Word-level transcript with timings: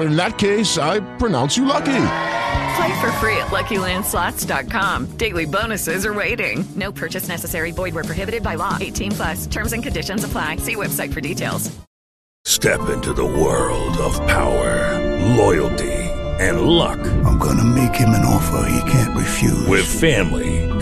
in 0.00 0.16
that 0.16 0.38
case, 0.38 0.78
I 0.78 1.00
pronounce 1.16 1.56
you 1.56 1.64
lucky. 1.64 2.06
Play 2.76 3.00
for 3.00 3.12
free 3.20 3.36
at 3.36 3.48
LuckyLandSlots.com. 3.50 5.16
Daily 5.16 5.44
bonuses 5.44 6.04
are 6.04 6.14
waiting. 6.14 6.64
No 6.74 6.90
purchase 6.90 7.28
necessary. 7.28 7.70
Void 7.70 7.94
were 7.94 8.04
prohibited 8.04 8.42
by 8.42 8.56
law. 8.56 8.78
18 8.80 9.12
plus. 9.12 9.46
Terms 9.46 9.72
and 9.72 9.82
conditions 9.82 10.24
apply. 10.24 10.56
See 10.56 10.74
website 10.74 11.12
for 11.12 11.20
details. 11.20 11.70
Step 12.46 12.90
into 12.90 13.14
the 13.14 13.24
world 13.24 13.96
of 13.96 14.14
power, 14.26 15.00
loyalty, 15.34 15.92
and 16.38 16.60
luck. 16.60 16.98
I'm 17.24 17.38
gonna 17.38 17.64
make 17.64 17.94
him 17.94 18.10
an 18.10 18.24
offer 18.24 18.68
he 18.68 18.90
can't 18.90 19.16
refuse. 19.16 19.66
With 19.66 19.86
family, 19.86 20.63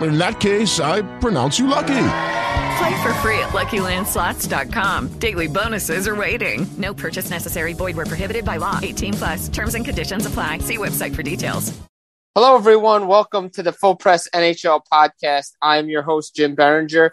In 0.00 0.16
that 0.18 0.38
case, 0.38 0.78
I 0.78 1.02
pronounce 1.18 1.58
you 1.58 1.66
lucky. 1.66 2.04
Play 2.78 3.02
for 3.02 3.12
free 3.14 3.38
at 3.40 3.48
LuckyLandSlots.com. 3.48 5.18
Daily 5.18 5.48
bonuses 5.48 6.06
are 6.06 6.14
waiting. 6.14 6.66
No 6.76 6.94
purchase 6.94 7.30
necessary. 7.30 7.72
Void 7.72 7.96
where 7.96 8.06
prohibited 8.06 8.44
by 8.44 8.58
law. 8.58 8.78
18 8.80 9.14
plus. 9.14 9.48
Terms 9.48 9.74
and 9.74 9.84
conditions 9.84 10.26
apply. 10.26 10.58
See 10.58 10.76
website 10.76 11.14
for 11.16 11.24
details. 11.24 11.76
Hello, 12.36 12.54
everyone. 12.54 13.08
Welcome 13.08 13.50
to 13.50 13.64
the 13.64 13.72
Full 13.72 13.96
Press 13.96 14.28
NHL 14.32 14.82
podcast. 14.92 15.54
I'm 15.60 15.88
your 15.88 16.02
host, 16.02 16.36
Jim 16.36 16.54
Biringer. 16.54 17.10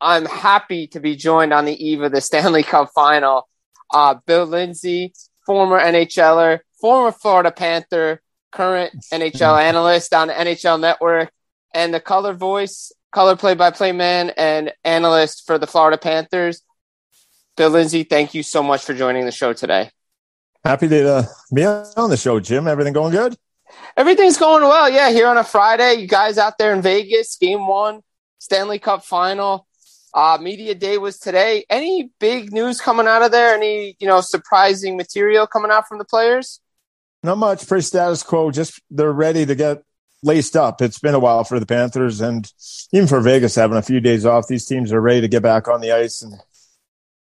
I'm 0.00 0.26
happy 0.26 0.88
to 0.88 0.98
be 0.98 1.14
joined 1.14 1.52
on 1.52 1.64
the 1.64 1.86
eve 1.86 2.02
of 2.02 2.10
the 2.10 2.20
Stanley 2.20 2.64
Cup 2.64 2.90
final. 2.92 3.48
Uh, 3.92 4.16
Bill 4.26 4.46
Lindsay, 4.46 5.14
former 5.46 5.78
NHLer, 5.78 6.58
former 6.80 7.12
Florida 7.12 7.52
Panther, 7.52 8.20
current 8.50 8.92
NHL 9.12 9.62
analyst 9.62 10.12
on 10.12 10.26
the 10.26 10.34
NHL 10.34 10.80
Network, 10.80 11.30
and 11.74 11.92
the 11.92 12.00
color 12.00 12.32
voice, 12.32 12.92
color 13.12 13.36
play 13.36 13.54
by 13.54 13.70
play 13.70 13.92
man, 13.92 14.30
and 14.36 14.72
analyst 14.84 15.46
for 15.46 15.58
the 15.58 15.66
Florida 15.66 15.98
Panthers. 15.98 16.62
Bill 17.56 17.70
Lindsay, 17.70 18.04
thank 18.04 18.34
you 18.34 18.42
so 18.42 18.62
much 18.62 18.84
for 18.84 18.94
joining 18.94 19.26
the 19.26 19.32
show 19.32 19.52
today. 19.52 19.90
Happy 20.64 20.88
to 20.88 21.08
uh, 21.08 21.24
be 21.52 21.64
on 21.64 22.08
the 22.08 22.16
show, 22.16 22.40
Jim. 22.40 22.66
Everything 22.66 22.94
going 22.94 23.12
good? 23.12 23.36
Everything's 23.96 24.38
going 24.38 24.62
well. 24.62 24.88
Yeah, 24.88 25.10
here 25.10 25.26
on 25.26 25.36
a 25.36 25.44
Friday, 25.44 25.94
you 25.94 26.08
guys 26.08 26.38
out 26.38 26.58
there 26.58 26.72
in 26.72 26.80
Vegas, 26.80 27.36
game 27.36 27.66
one, 27.66 28.00
Stanley 28.38 28.78
Cup 28.78 29.04
final. 29.04 29.66
Uh, 30.14 30.38
media 30.40 30.74
day 30.74 30.96
was 30.96 31.18
today. 31.18 31.64
Any 31.68 32.10
big 32.20 32.52
news 32.52 32.80
coming 32.80 33.08
out 33.08 33.22
of 33.22 33.32
there? 33.32 33.54
Any 33.54 33.96
you 33.98 34.06
know 34.06 34.20
surprising 34.20 34.96
material 34.96 35.46
coming 35.46 35.72
out 35.72 35.88
from 35.88 35.98
the 35.98 36.04
players? 36.04 36.60
Not 37.22 37.38
much. 37.38 37.66
Pretty 37.66 37.82
status 37.82 38.22
quo. 38.22 38.50
Just 38.50 38.80
they're 38.90 39.12
ready 39.12 39.44
to 39.44 39.54
get 39.54 39.82
laced 40.24 40.56
up. 40.56 40.82
It's 40.82 40.98
been 40.98 41.14
a 41.14 41.20
while 41.20 41.44
for 41.44 41.60
the 41.60 41.66
Panthers 41.66 42.20
and 42.20 42.50
even 42.92 43.06
for 43.06 43.20
Vegas 43.20 43.54
having 43.54 43.76
a 43.76 43.82
few 43.82 44.00
days 44.00 44.26
off. 44.26 44.48
These 44.48 44.66
teams 44.66 44.92
are 44.92 45.00
ready 45.00 45.20
to 45.20 45.28
get 45.28 45.42
back 45.42 45.68
on 45.68 45.80
the 45.80 45.92
ice 45.92 46.22
and 46.22 46.34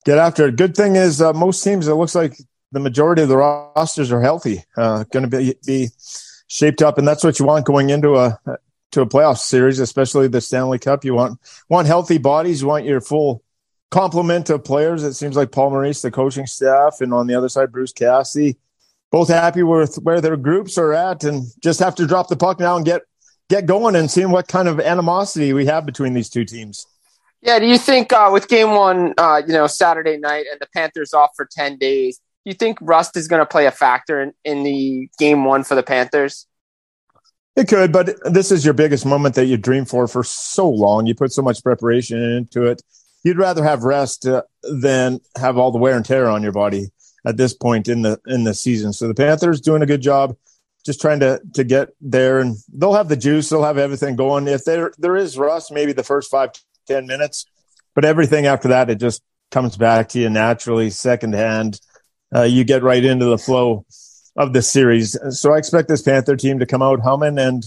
get 0.06 0.18
after 0.18 0.48
it. 0.48 0.56
Good 0.56 0.76
thing 0.76 0.96
is 0.96 1.22
uh, 1.22 1.34
most 1.34 1.64
teams. 1.64 1.88
It 1.88 1.94
looks 1.96 2.16
like 2.16 2.38
the 2.72 2.80
majority 2.80 3.22
of 3.22 3.30
the 3.30 3.38
rosters 3.38 4.12
are 4.12 4.22
healthy. 4.22 4.64
Uh, 4.76 5.04
going 5.12 5.30
to 5.30 5.38
be 5.38 5.56
be 5.66 5.90
shaped 6.48 6.82
up, 6.82 6.98
and 6.98 7.08
that's 7.08 7.24
what 7.24 7.38
you 7.38 7.46
want 7.46 7.66
going 7.66 7.90
into 7.90 8.16
a 8.16 8.40
to 8.92 9.02
a 9.02 9.06
playoff 9.06 9.38
series, 9.38 9.80
especially 9.80 10.28
the 10.28 10.42
Stanley 10.42 10.80
Cup. 10.80 11.04
You 11.04 11.14
want 11.14 11.40
want 11.70 11.88
healthy 11.88 12.18
bodies. 12.18 12.62
You 12.62 12.68
want 12.68 12.86
your 12.86 13.02
full 13.02 13.44
complement 13.92 14.50
of 14.50 14.64
players. 14.64 15.04
It 15.04 15.14
seems 15.14 15.36
like 15.36 15.52
Paul 15.52 15.72
Maurice, 15.72 16.02
the 16.02 16.12
coaching 16.12 16.48
staff, 16.48 17.02
and 17.02 17.14
on 17.14 17.28
the 17.28 17.36
other 17.36 17.50
side, 17.50 17.72
Bruce 17.72 17.94
Cassidy 17.94 18.58
both 19.16 19.30
happy 19.30 19.64
with 19.64 19.96
where 20.04 20.20
their 20.20 20.36
groups 20.36 20.78
are 20.78 20.92
at 20.92 21.24
and 21.24 21.46
just 21.64 21.80
have 21.80 21.96
to 21.96 22.06
drop 22.06 22.28
the 22.28 22.36
puck 22.36 22.60
now 22.60 22.76
and 22.76 22.86
get 22.86 23.04
get 23.48 23.66
going 23.66 23.96
and 23.96 24.12
seeing 24.12 24.30
what 24.30 24.50
kind 24.50 24.68
of 24.68 24.78
animosity 24.78 25.54
we 25.54 25.66
have 25.66 25.86
between 25.86 26.14
these 26.14 26.30
two 26.30 26.44
teams. 26.44 26.86
Yeah, 27.42 27.58
do 27.60 27.66
you 27.66 27.78
think 27.78 28.12
uh, 28.12 28.30
with 28.34 28.50
game 28.50 28.72
one, 28.72 29.14
uh, 29.18 29.42
you 29.48 29.54
know, 29.54 29.68
Saturday 29.68 30.18
night 30.18 30.48
and 30.52 30.60
the 30.60 30.68
Panthers 30.76 31.14
off 31.14 31.30
for 31.38 31.48
10 31.50 31.78
days, 31.78 32.18
do 32.44 32.50
you 32.50 32.56
think 32.56 32.78
rust 32.82 33.16
is 33.16 33.30
going 33.30 33.40
to 33.40 33.46
play 33.46 33.68
a 33.68 33.72
factor 33.72 34.22
in, 34.22 34.34
in 34.44 34.64
the 34.64 35.08
game 35.18 35.46
one 35.46 35.64
for 35.64 35.76
the 35.76 35.84
Panthers? 35.84 36.46
It 37.56 37.70
could, 37.70 37.94
but 37.94 38.18
this 38.26 38.52
is 38.52 38.66
your 38.66 38.74
biggest 38.74 39.06
moment 39.06 39.36
that 39.36 39.46
you 39.46 39.56
dream 39.56 39.86
for 39.86 40.10
for 40.10 40.26
so 40.26 40.70
long. 40.70 41.06
You 41.06 41.16
put 41.16 41.32
so 41.32 41.42
much 41.42 41.64
preparation 41.64 42.22
into 42.22 42.66
it. 42.66 42.82
You'd 43.24 43.38
rather 43.38 43.64
have 43.64 43.84
rest 43.84 44.28
uh, 44.28 44.42
than 44.64 45.22
have 45.38 45.58
all 45.58 45.72
the 45.72 45.78
wear 45.78 45.96
and 45.96 46.04
tear 46.04 46.28
on 46.28 46.44
your 46.44 46.52
body 46.52 46.90
at 47.26 47.38
this 47.38 47.54
point 47.54 47.88
in 47.88 48.02
the 48.02 48.20
in 48.28 48.44
the 48.44 48.54
season. 48.54 48.94
So 48.94 49.08
the 49.08 49.16
Panthers 49.16 49.62
doing 49.62 49.82
a 49.82 49.86
good 49.86 50.02
job, 50.02 50.36
just 50.86 51.02
trying 51.02 51.20
to 51.22 51.42
to 51.54 51.64
get 51.64 51.90
there, 52.02 52.40
and 52.40 52.58
they'll 52.74 52.94
have 52.94 53.10
the 53.10 53.18
juice, 53.18 53.50
they'll 53.50 53.64
have 53.64 53.78
everything 53.78 54.16
going. 54.16 54.48
If 54.48 54.66
there 54.66 54.94
there 54.98 55.16
is 55.16 55.38
rust, 55.38 55.72
maybe 55.72 55.94
the 55.94 56.04
first 56.04 56.30
five 56.30 56.52
ten 56.88 57.08
minutes, 57.08 57.46
but 57.94 58.06
everything 58.06 58.46
after 58.46 58.68
that, 58.70 58.90
it 58.90 59.00
just 59.00 59.24
comes 59.52 59.78
back 59.78 60.10
to 60.10 60.20
you 60.20 60.30
naturally, 60.30 60.90
secondhand. 60.90 61.80
Uh, 62.36 62.44
you 62.44 62.64
get 62.64 62.84
right 62.84 63.04
into 63.04 63.26
the 63.26 63.38
flow 63.38 63.86
of 64.36 64.54
the 64.54 64.62
series. 64.62 65.18
So 65.30 65.54
I 65.54 65.58
expect 65.58 65.88
this 65.88 66.02
Panther 66.02 66.36
team 66.36 66.60
to 66.60 66.66
come 66.66 66.82
out 66.82 67.00
humming 67.00 67.40
and 67.40 67.64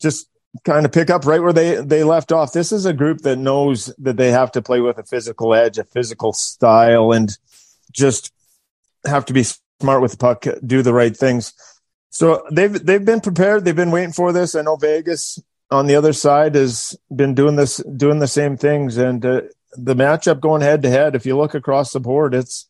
just 0.00 0.28
kind 0.64 0.84
of 0.84 0.92
pick 0.92 1.10
up 1.10 1.26
right 1.26 1.42
where 1.42 1.52
they 1.52 1.76
they 1.76 2.02
left 2.02 2.32
off. 2.32 2.52
This 2.52 2.72
is 2.72 2.86
a 2.86 2.92
group 2.92 3.20
that 3.20 3.36
knows 3.36 3.92
that 3.98 4.16
they 4.16 4.30
have 4.30 4.50
to 4.52 4.62
play 4.62 4.80
with 4.80 4.98
a 4.98 5.04
physical 5.04 5.54
edge, 5.54 5.78
a 5.78 5.84
physical 5.84 6.32
style, 6.32 7.12
and 7.12 7.36
just 7.92 8.32
have 9.04 9.24
to 9.26 9.32
be 9.32 9.44
smart 9.80 10.02
with 10.02 10.12
the 10.12 10.18
puck, 10.18 10.44
do 10.64 10.82
the 10.82 10.94
right 10.94 11.16
things. 11.16 11.52
So 12.10 12.44
they've 12.50 12.72
they've 12.72 13.04
been 13.04 13.20
prepared. 13.20 13.64
They've 13.64 13.74
been 13.76 13.92
waiting 13.92 14.12
for 14.12 14.32
this. 14.32 14.54
I 14.54 14.62
know 14.62 14.76
Vegas 14.76 15.38
on 15.70 15.86
the 15.86 15.94
other 15.94 16.12
side 16.12 16.54
has 16.56 16.96
been 17.14 17.34
doing 17.34 17.56
this, 17.56 17.76
doing 17.96 18.18
the 18.18 18.26
same 18.26 18.56
things. 18.56 18.96
And 18.96 19.24
uh, 19.24 19.42
the 19.76 19.94
matchup 19.94 20.40
going 20.40 20.62
head 20.62 20.82
to 20.82 20.90
head, 20.90 21.14
if 21.14 21.24
you 21.24 21.36
look 21.36 21.54
across 21.54 21.92
the 21.92 22.00
board, 22.00 22.34
it's 22.34 22.66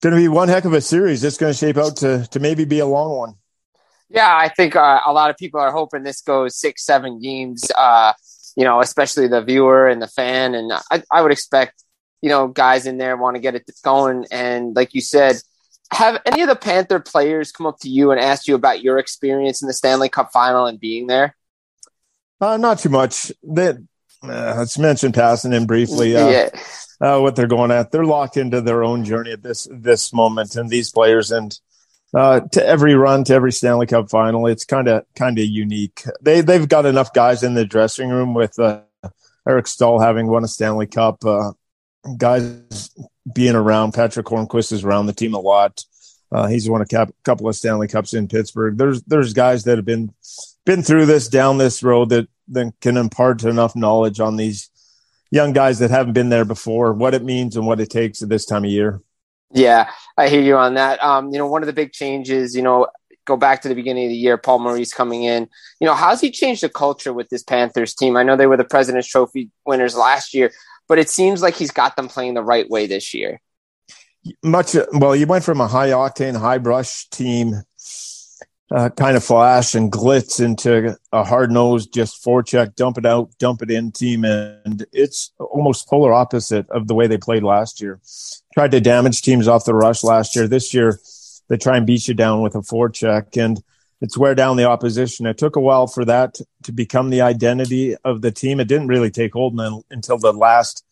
going 0.00 0.14
to 0.14 0.20
be 0.20 0.28
one 0.28 0.48
heck 0.48 0.64
of 0.64 0.72
a 0.72 0.80
series. 0.80 1.22
It's 1.22 1.38
going 1.38 1.52
to 1.52 1.58
shape 1.58 1.76
out 1.76 1.96
to 1.98 2.26
to 2.30 2.40
maybe 2.40 2.64
be 2.64 2.80
a 2.80 2.86
long 2.86 3.16
one. 3.16 3.34
Yeah, 4.08 4.36
I 4.36 4.48
think 4.48 4.76
uh, 4.76 5.00
a 5.04 5.12
lot 5.12 5.30
of 5.30 5.36
people 5.36 5.60
are 5.60 5.72
hoping 5.72 6.02
this 6.02 6.20
goes 6.20 6.56
six, 6.56 6.84
seven 6.84 7.20
games. 7.20 7.70
Uh, 7.76 8.12
you 8.56 8.64
know, 8.64 8.80
especially 8.80 9.28
the 9.28 9.42
viewer 9.42 9.86
and 9.88 10.00
the 10.00 10.08
fan, 10.08 10.54
and 10.54 10.72
I, 10.90 11.02
I 11.10 11.22
would 11.22 11.32
expect 11.32 11.84
you 12.26 12.30
know 12.30 12.48
guys 12.48 12.86
in 12.86 12.98
there 12.98 13.16
want 13.16 13.36
to 13.36 13.40
get 13.40 13.54
it 13.54 13.70
going. 13.84 14.26
And 14.32 14.74
like 14.74 14.94
you 14.94 15.00
said, 15.00 15.40
have 15.92 16.20
any 16.26 16.42
of 16.42 16.48
the 16.48 16.56
Panther 16.56 16.98
players 16.98 17.52
come 17.52 17.66
up 17.66 17.78
to 17.82 17.88
you 17.88 18.10
and 18.10 18.20
ask 18.20 18.48
you 18.48 18.56
about 18.56 18.82
your 18.82 18.98
experience 18.98 19.62
in 19.62 19.68
the 19.68 19.72
Stanley 19.72 20.08
Cup 20.08 20.32
Final 20.32 20.66
and 20.66 20.80
being 20.80 21.06
there? 21.06 21.36
Uh, 22.40 22.56
not 22.56 22.80
too 22.80 22.88
much. 22.88 23.30
That 23.44 23.76
uh, 24.24 24.54
let's 24.58 24.76
mention 24.76 25.12
passing 25.12 25.52
in 25.52 25.66
briefly. 25.66 26.16
Uh, 26.16 26.28
yeah. 26.28 26.48
Uh, 27.00 27.20
what 27.20 27.36
they're 27.36 27.46
going 27.46 27.70
at. 27.70 27.92
They're 27.92 28.04
locked 28.04 28.36
into 28.36 28.60
their 28.60 28.82
own 28.82 29.04
journey 29.04 29.30
at 29.30 29.44
this 29.44 29.68
this 29.70 30.12
moment, 30.12 30.56
and 30.56 30.68
these 30.68 30.90
players 30.90 31.30
and 31.30 31.56
uh, 32.12 32.40
to 32.40 32.66
every 32.66 32.96
run 32.96 33.22
to 33.22 33.34
every 33.34 33.52
Stanley 33.52 33.86
Cup 33.86 34.10
final, 34.10 34.48
it's 34.48 34.64
kind 34.64 34.88
of 34.88 35.04
kind 35.14 35.38
of 35.38 35.44
unique. 35.44 36.02
They 36.20 36.40
they've 36.40 36.68
got 36.68 36.86
enough 36.86 37.12
guys 37.12 37.44
in 37.44 37.54
the 37.54 37.64
dressing 37.64 38.08
room 38.08 38.34
with 38.34 38.58
uh, 38.58 38.80
Eric 39.46 39.68
Staal 39.68 40.00
having 40.00 40.26
won 40.26 40.42
a 40.42 40.48
Stanley 40.48 40.88
Cup, 40.88 41.24
uh, 41.24 41.52
guys 42.16 42.90
being 43.34 43.54
around. 43.54 43.92
Patrick 43.92 44.26
Hornqvist 44.26 44.72
is 44.72 44.84
around 44.84 45.06
the 45.06 45.12
team 45.12 45.34
a 45.34 45.40
lot. 45.40 45.84
Uh, 46.32 46.48
he's 46.48 46.68
won 46.68 46.80
a 46.80 46.86
cap- 46.86 47.12
couple 47.24 47.48
of 47.48 47.56
Stanley 47.56 47.88
Cups 47.88 48.14
in 48.14 48.28
Pittsburgh. 48.28 48.76
There's 48.76 49.02
there's 49.02 49.32
guys 49.32 49.64
that 49.64 49.76
have 49.76 49.84
been 49.84 50.12
been 50.64 50.82
through 50.82 51.06
this 51.06 51.28
down 51.28 51.58
this 51.58 51.82
road 51.82 52.08
that 52.10 52.28
then 52.48 52.72
can 52.80 52.96
impart 52.96 53.44
enough 53.44 53.76
knowledge 53.76 54.20
on 54.20 54.36
these 54.36 54.70
young 55.30 55.52
guys 55.52 55.78
that 55.78 55.90
haven't 55.90 56.12
been 56.12 56.28
there 56.28 56.44
before, 56.44 56.92
what 56.92 57.14
it 57.14 57.24
means 57.24 57.56
and 57.56 57.66
what 57.66 57.80
it 57.80 57.90
takes 57.90 58.22
at 58.22 58.28
this 58.28 58.44
time 58.44 58.64
of 58.64 58.70
year. 58.70 59.00
Yeah, 59.52 59.90
I 60.16 60.28
hear 60.28 60.42
you 60.42 60.56
on 60.56 60.74
that. 60.74 61.02
Um, 61.02 61.32
you 61.32 61.38
know, 61.38 61.46
one 61.46 61.62
of 61.62 61.66
the 61.66 61.72
big 61.72 61.92
changes, 61.92 62.54
you 62.54 62.62
know, 62.62 62.88
go 63.26 63.36
back 63.36 63.62
to 63.62 63.68
the 63.68 63.74
beginning 63.74 64.04
of 64.04 64.10
the 64.10 64.16
year, 64.16 64.38
Paul 64.38 64.60
Maurice 64.60 64.92
coming 64.92 65.24
in. 65.24 65.48
You 65.80 65.86
know, 65.86 65.94
how's 65.94 66.20
he 66.20 66.30
changed 66.30 66.62
the 66.62 66.68
culture 66.68 67.12
with 67.12 67.28
this 67.28 67.42
Panthers 67.42 67.94
team? 67.94 68.16
I 68.16 68.22
know 68.22 68.36
they 68.36 68.46
were 68.46 68.56
the 68.56 68.64
President's 68.64 69.08
Trophy 69.08 69.50
winners 69.64 69.96
last 69.96 70.34
year, 70.34 70.52
but 70.88 70.98
it 70.98 71.10
seems 71.10 71.42
like 71.42 71.54
he's 71.54 71.70
got 71.70 71.96
them 71.96 72.08
playing 72.08 72.34
the 72.34 72.42
right 72.42 72.68
way 72.68 72.86
this 72.86 73.14
year. 73.14 73.40
Much 74.42 74.74
well, 74.92 75.14
you 75.14 75.26
went 75.26 75.44
from 75.44 75.60
a 75.60 75.68
high 75.68 75.90
octane, 75.90 76.36
high 76.36 76.58
brush 76.58 77.08
team 77.10 77.62
uh, 78.70 78.88
kind 78.90 79.16
of 79.16 79.22
flash 79.22 79.74
and 79.74 79.92
glitz 79.92 80.44
into 80.44 80.96
a 81.12 81.24
hard 81.24 81.52
nosed, 81.52 81.92
just 81.94 82.24
forecheck, 82.24 82.74
dump 82.74 82.98
it 82.98 83.06
out, 83.06 83.30
dump 83.38 83.62
it 83.62 83.70
in 83.70 83.92
team. 83.92 84.24
And 84.24 84.84
it's 84.92 85.32
almost 85.38 85.88
polar 85.88 86.12
opposite 86.12 86.68
of 86.70 86.88
the 86.88 86.94
way 86.94 87.06
they 87.06 87.18
played 87.18 87.44
last 87.44 87.80
year. 87.80 88.00
Tried 88.54 88.72
to 88.72 88.80
damage 88.80 89.22
teams 89.22 89.46
off 89.46 89.64
the 89.64 89.74
rush 89.74 90.02
last 90.02 90.34
year. 90.34 90.48
This 90.48 90.74
year, 90.74 90.98
they 91.48 91.56
try 91.56 91.76
and 91.76 91.86
beat 91.86 92.08
you 92.08 92.14
down 92.14 92.42
with 92.42 92.56
a 92.56 92.60
forecheck 92.60 93.40
and 93.42 93.62
it's 94.00 94.18
wear 94.18 94.34
down 94.34 94.56
the 94.56 94.64
opposition. 94.64 95.26
It 95.26 95.38
took 95.38 95.56
a 95.56 95.60
while 95.60 95.86
for 95.86 96.04
that 96.04 96.36
to 96.64 96.72
become 96.72 97.10
the 97.10 97.22
identity 97.22 97.96
of 98.04 98.20
the 98.20 98.30
team. 98.30 98.60
It 98.60 98.68
didn't 98.68 98.88
really 98.88 99.10
take 99.10 99.32
hold 99.32 99.58
until 99.90 100.18
the 100.18 100.32
last 100.32 100.84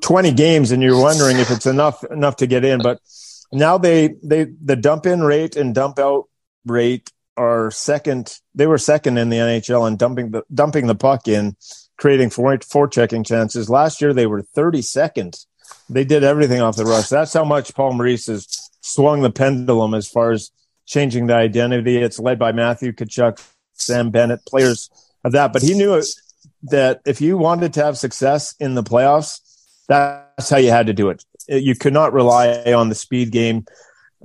20 0.00 0.32
games. 0.32 0.70
And 0.70 0.82
you're 0.82 1.00
wondering 1.00 1.36
if 1.36 1.50
it's 1.50 1.66
enough, 1.66 2.02
enough 2.04 2.36
to 2.36 2.46
get 2.46 2.64
in. 2.64 2.80
But 2.80 3.00
now 3.52 3.76
they, 3.76 4.14
they, 4.22 4.46
the 4.62 4.76
dump 4.76 5.06
in 5.06 5.22
rate 5.22 5.56
and 5.56 5.74
dump 5.74 5.98
out 5.98 6.24
rate 6.64 7.12
are 7.36 7.70
second. 7.70 8.38
They 8.54 8.66
were 8.66 8.78
second 8.78 9.18
in 9.18 9.28
the 9.28 9.36
NHL 9.36 9.86
and 9.86 9.98
dumping 9.98 10.30
the 10.30 10.42
dumping 10.52 10.86
the 10.86 10.94
puck 10.94 11.28
in, 11.28 11.56
creating 11.98 12.30
four 12.30 12.58
four 12.60 12.88
checking 12.88 13.24
chances. 13.24 13.68
Last 13.68 14.00
year 14.00 14.14
they 14.14 14.26
were 14.26 14.42
32nd. 14.42 15.44
They 15.90 16.04
did 16.04 16.24
everything 16.24 16.60
off 16.60 16.76
the 16.76 16.84
rush. 16.84 17.08
That's 17.08 17.32
how 17.32 17.44
much 17.44 17.74
Paul 17.74 17.92
Maurice 17.92 18.26
has 18.26 18.70
swung 18.80 19.20
the 19.20 19.30
pendulum 19.30 19.94
as 19.94 20.08
far 20.08 20.32
as 20.32 20.50
changing 20.86 21.26
the 21.26 21.34
identity. 21.34 21.98
It's 21.98 22.18
led 22.18 22.38
by 22.38 22.52
Matthew 22.52 22.92
Tkachuk, 22.92 23.44
Sam 23.74 24.10
Bennett, 24.10 24.46
players 24.46 24.90
of 25.24 25.32
that. 25.32 25.52
But 25.52 25.62
he 25.62 25.74
knew 25.74 26.02
that 26.64 27.00
if 27.04 27.20
you 27.20 27.36
wanted 27.36 27.74
to 27.74 27.84
have 27.84 27.98
success 27.98 28.54
in 28.58 28.74
the 28.74 28.82
playoffs, 28.82 29.40
that's 29.88 30.50
how 30.50 30.56
you 30.56 30.70
had 30.70 30.86
to 30.86 30.92
do 30.92 31.10
it. 31.10 31.24
You 31.48 31.76
could 31.76 31.92
not 31.92 32.12
rely 32.12 32.72
on 32.72 32.88
the 32.88 32.94
speed 32.94 33.30
game, 33.30 33.66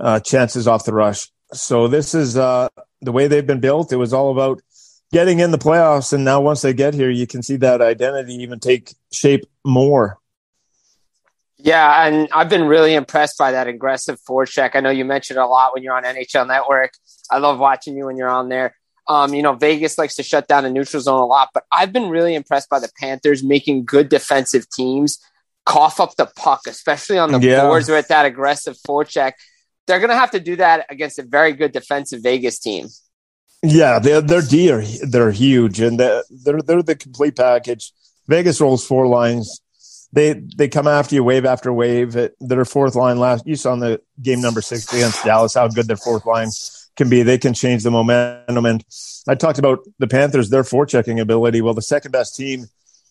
uh, 0.00 0.20
chances 0.20 0.66
off 0.66 0.84
the 0.84 0.92
rush 0.92 1.28
so 1.52 1.88
this 1.88 2.14
is 2.14 2.36
uh, 2.36 2.68
the 3.00 3.12
way 3.12 3.28
they've 3.28 3.46
been 3.46 3.60
built. 3.60 3.92
It 3.92 3.96
was 3.96 4.12
all 4.12 4.32
about 4.32 4.60
getting 5.12 5.40
in 5.40 5.50
the 5.50 5.58
playoffs, 5.58 6.12
and 6.12 6.24
now 6.24 6.40
once 6.40 6.62
they 6.62 6.72
get 6.72 6.94
here, 6.94 7.10
you 7.10 7.26
can 7.26 7.42
see 7.42 7.56
that 7.56 7.80
identity 7.80 8.34
even 8.34 8.58
take 8.58 8.94
shape 9.12 9.44
more. 9.64 10.18
Yeah, 11.62 12.06
and 12.06 12.28
I've 12.32 12.48
been 12.48 12.64
really 12.64 12.94
impressed 12.94 13.38
by 13.38 13.52
that 13.52 13.68
aggressive 13.68 14.18
forecheck. 14.28 14.70
I 14.74 14.80
know 14.80 14.90
you 14.90 15.04
mentioned 15.04 15.38
a 15.38 15.46
lot 15.46 15.74
when 15.74 15.82
you're 15.82 15.94
on 15.94 16.02
NHL 16.02 16.46
Network. 16.46 16.92
I 17.30 17.38
love 17.38 17.58
watching 17.58 17.96
you 17.96 18.06
when 18.06 18.16
you're 18.16 18.28
on 18.28 18.48
there. 18.48 18.74
Um, 19.08 19.34
you 19.34 19.42
know, 19.42 19.54
Vegas 19.54 19.98
likes 19.98 20.16
to 20.16 20.22
shut 20.22 20.48
down 20.48 20.64
the 20.64 20.70
neutral 20.70 21.00
zone 21.00 21.20
a 21.20 21.26
lot, 21.26 21.50
but 21.54 21.64
I've 21.72 21.92
been 21.92 22.08
really 22.08 22.34
impressed 22.34 22.68
by 22.68 22.78
the 22.78 22.90
Panthers 23.00 23.42
making 23.42 23.84
good 23.84 24.08
defensive 24.08 24.68
teams 24.70 25.18
cough 25.64 26.00
up 26.00 26.16
the 26.16 26.26
puck, 26.36 26.62
especially 26.66 27.18
on 27.18 27.30
the 27.32 27.40
yeah. 27.40 27.62
boards 27.62 27.88
with 27.88 28.08
that 28.08 28.26
aggressive 28.26 28.76
forecheck 28.86 29.32
they're 29.86 29.98
going 29.98 30.10
to 30.10 30.16
have 30.16 30.30
to 30.32 30.40
do 30.40 30.56
that 30.56 30.86
against 30.90 31.18
a 31.18 31.22
very 31.22 31.52
good 31.52 31.72
defensive 31.72 32.22
Vegas 32.22 32.58
team. 32.58 32.88
Yeah, 33.64 34.00
they're 34.00 34.20
they're 34.20 34.42
dear, 34.42 34.82
they're 35.02 35.30
huge, 35.30 35.80
and 35.80 35.98
they're, 35.98 36.24
they're 36.30 36.62
they're 36.62 36.82
the 36.82 36.96
complete 36.96 37.36
package. 37.36 37.92
Vegas 38.26 38.60
rolls 38.60 38.84
four 38.84 39.06
lines. 39.06 39.60
They 40.12 40.34
they 40.34 40.68
come 40.68 40.86
after 40.86 41.14
you 41.14 41.24
wave 41.24 41.44
after 41.44 41.72
wave. 41.72 42.12
That 42.12 42.34
their 42.40 42.64
fourth 42.64 42.94
line 42.94 43.18
last 43.18 43.46
you 43.46 43.56
saw 43.56 43.72
in 43.72 43.80
the 43.80 44.00
game 44.20 44.40
number 44.40 44.60
six 44.60 44.92
against 44.92 45.24
Dallas 45.24 45.54
how 45.54 45.68
good 45.68 45.86
their 45.86 45.96
fourth 45.96 46.26
line 46.26 46.48
can 46.96 47.08
be. 47.08 47.22
They 47.22 47.38
can 47.38 47.54
change 47.54 47.82
the 47.82 47.90
momentum. 47.90 48.66
And 48.66 48.84
I 49.28 49.34
talked 49.34 49.58
about 49.58 49.80
the 49.98 50.06
Panthers, 50.06 50.50
their 50.50 50.62
forechecking 50.62 51.20
ability. 51.20 51.62
Well, 51.62 51.74
the 51.74 51.82
second 51.82 52.12
best 52.12 52.36
team 52.36 52.66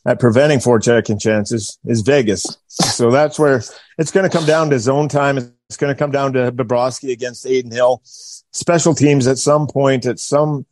at 0.06 0.20
preventing 0.20 0.60
forechecking 0.60 1.22
chances 1.22 1.78
is 1.86 2.02
Vegas. 2.02 2.58
So 2.68 3.12
that's 3.12 3.38
where 3.38 3.64
it's 3.98 4.12
going 4.12 4.30
to 4.30 4.36
come 4.36 4.46
down 4.46 4.70
to 4.70 4.80
zone 4.80 5.08
time. 5.08 5.38
It's 5.38 5.78
going 5.78 5.94
to 5.94 5.98
come 5.98 6.12
down 6.12 6.34
to 6.34 6.52
Bobrovsky 6.52 7.12
against 7.12 7.46
Adin 7.46 7.72
Hill. 7.72 8.02
Special 8.04 8.94
teams 8.94 9.28
at 9.28 9.38
some 9.38 9.68
point, 9.68 10.06
at 10.06 10.20
some 10.20 10.66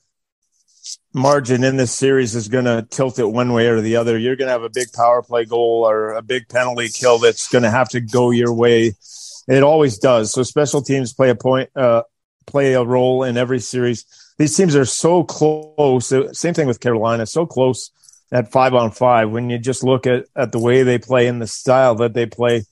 margin 1.13 1.63
in 1.63 1.77
this 1.77 1.91
series 1.91 2.35
is 2.35 2.47
going 2.47 2.65
to 2.65 2.85
tilt 2.89 3.19
it 3.19 3.25
one 3.25 3.53
way 3.53 3.67
or 3.67 3.81
the 3.81 3.95
other. 3.95 4.17
You're 4.17 4.35
going 4.35 4.47
to 4.47 4.51
have 4.51 4.63
a 4.63 4.69
big 4.69 4.91
power 4.93 5.21
play 5.21 5.45
goal 5.45 5.87
or 5.87 6.13
a 6.13 6.21
big 6.21 6.47
penalty 6.49 6.89
kill 6.89 7.17
that's 7.17 7.47
going 7.47 7.63
to 7.63 7.71
have 7.71 7.89
to 7.89 8.01
go 8.01 8.31
your 8.31 8.53
way. 8.53 8.93
It 9.47 9.63
always 9.63 9.97
does. 9.97 10.31
So 10.31 10.43
special 10.43 10.81
teams 10.81 11.13
play 11.13 11.29
a 11.29 11.35
point, 11.35 11.69
uh, 11.75 12.03
play 12.45 12.73
a 12.73 12.83
role 12.83 13.23
in 13.23 13.37
every 13.37 13.59
series. 13.59 14.05
These 14.37 14.55
teams 14.55 14.75
are 14.75 14.85
so 14.85 15.23
close. 15.23 16.13
Same 16.33 16.53
thing 16.53 16.67
with 16.67 16.79
Carolina, 16.79 17.25
so 17.25 17.45
close 17.45 17.91
at 18.31 18.51
five 18.51 18.73
on 18.73 18.91
five. 18.91 19.31
When 19.31 19.49
you 19.49 19.57
just 19.57 19.83
look 19.83 20.07
at, 20.07 20.25
at 20.35 20.51
the 20.51 20.59
way 20.59 20.83
they 20.83 20.97
play 20.97 21.27
and 21.27 21.41
the 21.41 21.47
style 21.47 21.95
that 21.95 22.13
they 22.13 22.25
play, 22.25 22.63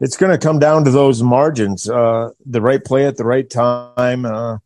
it's 0.00 0.16
going 0.16 0.32
to 0.32 0.38
come 0.38 0.58
down 0.58 0.84
to 0.84 0.90
those 0.90 1.22
margins, 1.22 1.88
uh, 1.88 2.30
the 2.44 2.60
right 2.60 2.84
play 2.84 3.06
at 3.06 3.16
the 3.16 3.24
right 3.24 3.48
time. 3.48 4.24
Uh, 4.24 4.58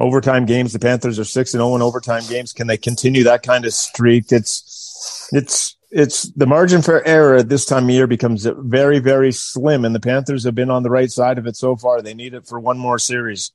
overtime 0.00 0.46
games, 0.46 0.72
the 0.72 0.78
Panthers 0.78 1.18
are 1.18 1.24
six 1.24 1.54
and 1.54 1.60
zero 1.60 1.70
oh 1.70 1.76
in 1.76 1.82
overtime 1.82 2.22
games. 2.28 2.52
Can 2.52 2.66
they 2.66 2.76
continue 2.76 3.22
that 3.24 3.42
kind 3.42 3.64
of 3.64 3.72
streak? 3.72 4.32
It's 4.32 5.28
it's 5.32 5.76
it's 5.90 6.24
the 6.32 6.46
margin 6.46 6.82
for 6.82 7.06
error 7.06 7.36
at 7.36 7.48
this 7.48 7.64
time 7.64 7.84
of 7.84 7.90
year 7.90 8.06
becomes 8.06 8.46
very 8.46 8.98
very 8.98 9.30
slim, 9.30 9.84
and 9.84 9.94
the 9.94 10.00
Panthers 10.00 10.44
have 10.44 10.54
been 10.54 10.70
on 10.70 10.82
the 10.82 10.90
right 10.90 11.10
side 11.10 11.38
of 11.38 11.46
it 11.46 11.56
so 11.56 11.76
far. 11.76 12.02
They 12.02 12.14
need 12.14 12.34
it 12.34 12.46
for 12.46 12.58
one 12.58 12.78
more 12.78 12.98
series. 12.98 13.52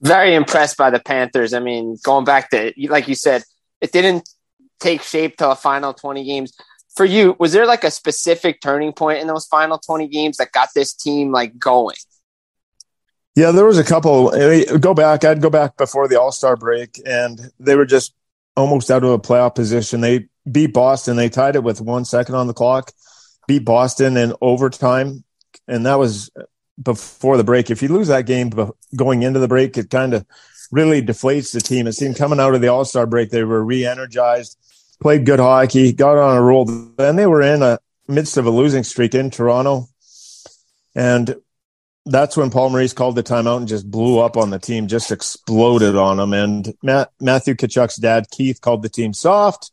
Very 0.00 0.34
impressed 0.34 0.76
by 0.76 0.90
the 0.90 1.00
Panthers. 1.00 1.52
I 1.52 1.60
mean, 1.60 1.98
going 2.02 2.24
back 2.24 2.50
to 2.50 2.72
like 2.88 3.08
you 3.08 3.14
said, 3.14 3.44
it 3.80 3.92
didn't 3.92 4.28
take 4.80 5.02
shape 5.02 5.36
to 5.38 5.50
a 5.50 5.56
final 5.56 5.92
twenty 5.92 6.24
games 6.24 6.52
for 6.94 7.04
you, 7.04 7.36
was 7.38 7.52
there 7.52 7.66
like 7.66 7.84
a 7.84 7.90
specific 7.90 8.60
turning 8.60 8.92
point 8.92 9.20
in 9.20 9.26
those 9.26 9.46
final 9.46 9.78
20 9.78 10.08
games 10.08 10.36
that 10.36 10.52
got 10.52 10.68
this 10.74 10.92
team 10.92 11.32
like 11.32 11.58
going? 11.58 11.96
Yeah, 13.34 13.50
there 13.50 13.64
was 13.64 13.78
a 13.78 13.84
couple. 13.84 14.30
Go 14.78 14.94
back, 14.94 15.24
I'd 15.24 15.40
go 15.40 15.50
back 15.50 15.76
before 15.76 16.08
the 16.08 16.20
All 16.20 16.32
Star 16.32 16.56
break, 16.56 17.00
and 17.06 17.50
they 17.58 17.76
were 17.76 17.86
just 17.86 18.14
almost 18.56 18.90
out 18.90 19.04
of 19.04 19.10
a 19.10 19.18
playoff 19.18 19.54
position. 19.54 20.00
They 20.00 20.28
beat 20.50 20.74
Boston. 20.74 21.16
They 21.16 21.28
tied 21.28 21.56
it 21.56 21.64
with 21.64 21.80
one 21.80 22.04
second 22.04 22.34
on 22.34 22.46
the 22.46 22.54
clock, 22.54 22.92
beat 23.48 23.64
Boston 23.64 24.16
in 24.16 24.34
overtime, 24.42 25.24
and 25.66 25.86
that 25.86 25.98
was 25.98 26.30
before 26.82 27.36
the 27.36 27.44
break. 27.44 27.70
If 27.70 27.82
you 27.82 27.88
lose 27.88 28.08
that 28.08 28.26
game 28.26 28.50
going 28.94 29.22
into 29.22 29.40
the 29.40 29.48
break, 29.48 29.78
it 29.78 29.88
kind 29.88 30.12
of 30.12 30.26
really 30.70 31.00
deflates 31.00 31.52
the 31.52 31.60
team. 31.60 31.86
It 31.86 31.92
seemed 31.92 32.16
coming 32.16 32.40
out 32.40 32.54
of 32.54 32.60
the 32.60 32.68
All 32.68 32.84
Star 32.84 33.06
break, 33.06 33.30
they 33.30 33.44
were 33.44 33.64
re 33.64 33.86
energized 33.86 34.58
played 35.02 35.26
good 35.26 35.40
hockey, 35.40 35.92
got 35.92 36.16
on 36.16 36.36
a 36.36 36.40
roll. 36.40 36.64
Then 36.64 37.16
they 37.16 37.26
were 37.26 37.42
in 37.42 37.62
a 37.62 37.78
midst 38.08 38.36
of 38.36 38.46
a 38.46 38.50
losing 38.50 38.84
streak 38.84 39.14
in 39.14 39.30
Toronto, 39.30 39.88
and 40.94 41.36
that's 42.04 42.36
when 42.36 42.50
Paul 42.50 42.70
Maurice 42.70 42.92
called 42.92 43.14
the 43.14 43.22
timeout 43.22 43.58
and 43.58 43.68
just 43.68 43.90
blew 43.90 44.18
up 44.18 44.36
on 44.36 44.50
the 44.50 44.58
team, 44.58 44.88
just 44.88 45.12
exploded 45.12 45.96
on 45.96 46.16
them. 46.16 46.32
And 46.32 46.74
Matt, 46.82 47.12
Matthew 47.20 47.54
Tkachuk's 47.54 47.96
dad, 47.96 48.26
Keith, 48.30 48.60
called 48.60 48.82
the 48.82 48.88
team 48.88 49.12
soft. 49.12 49.70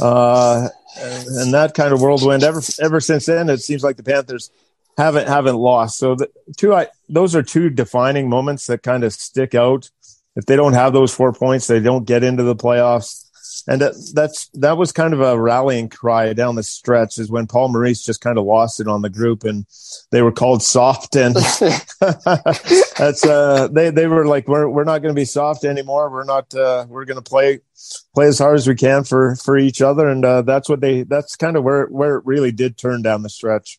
Uh, 0.00 0.68
and 0.96 1.52
that 1.52 1.74
kind 1.74 1.92
of 1.92 2.00
whirlwind. 2.00 2.44
Ever 2.44 2.60
ever 2.80 3.00
since 3.00 3.26
then, 3.26 3.48
it 3.50 3.58
seems 3.58 3.82
like 3.82 3.96
the 3.96 4.04
Panthers 4.04 4.50
haven't 4.96 5.26
haven't 5.26 5.56
lost. 5.56 5.98
So 5.98 6.14
the 6.14 6.30
two 6.56 6.72
I, 6.72 6.86
those 7.08 7.34
are 7.34 7.42
two 7.42 7.68
defining 7.68 8.28
moments 8.28 8.66
that 8.68 8.82
kind 8.82 9.02
of 9.02 9.12
stick 9.12 9.54
out. 9.54 9.90
If 10.36 10.46
they 10.46 10.56
don't 10.56 10.74
have 10.74 10.92
those 10.92 11.12
four 11.12 11.32
points, 11.32 11.66
they 11.66 11.80
don't 11.80 12.04
get 12.04 12.22
into 12.22 12.42
the 12.44 12.54
playoffs 12.56 13.21
and 13.68 13.80
that, 13.80 13.94
that's 14.14 14.48
that 14.54 14.76
was 14.76 14.92
kind 14.92 15.14
of 15.14 15.20
a 15.20 15.38
rallying 15.38 15.88
cry 15.88 16.32
down 16.32 16.56
the 16.56 16.62
stretch 16.62 17.18
is 17.18 17.30
when 17.30 17.46
Paul 17.46 17.68
Maurice 17.68 18.02
just 18.02 18.20
kind 18.20 18.38
of 18.38 18.44
lost 18.44 18.80
it 18.80 18.88
on 18.88 19.02
the 19.02 19.10
group 19.10 19.44
and 19.44 19.66
they 20.10 20.22
were 20.22 20.32
called 20.32 20.62
soft 20.62 21.16
and 21.16 21.34
that's 22.00 23.24
uh 23.24 23.68
they 23.72 23.90
they 23.90 24.06
were 24.06 24.26
like 24.26 24.48
we're 24.48 24.68
we're 24.68 24.84
not 24.84 25.02
going 25.02 25.14
to 25.14 25.20
be 25.20 25.24
soft 25.24 25.64
anymore. 25.64 26.10
We're 26.10 26.24
not 26.24 26.52
uh 26.54 26.86
we're 26.88 27.04
going 27.04 27.22
to 27.22 27.28
play 27.28 27.60
play 28.14 28.26
as 28.26 28.38
hard 28.38 28.56
as 28.56 28.66
we 28.66 28.74
can 28.74 29.04
for 29.04 29.36
for 29.36 29.56
each 29.56 29.80
other. 29.80 30.08
And 30.08 30.24
uh 30.24 30.42
that's 30.42 30.68
what 30.68 30.80
they 30.80 31.02
that's 31.02 31.36
kind 31.36 31.56
of 31.56 31.62
where 31.62 31.86
where 31.86 32.16
it 32.16 32.26
really 32.26 32.52
did 32.52 32.76
turn 32.76 33.02
down 33.02 33.22
the 33.22 33.30
stretch. 33.30 33.78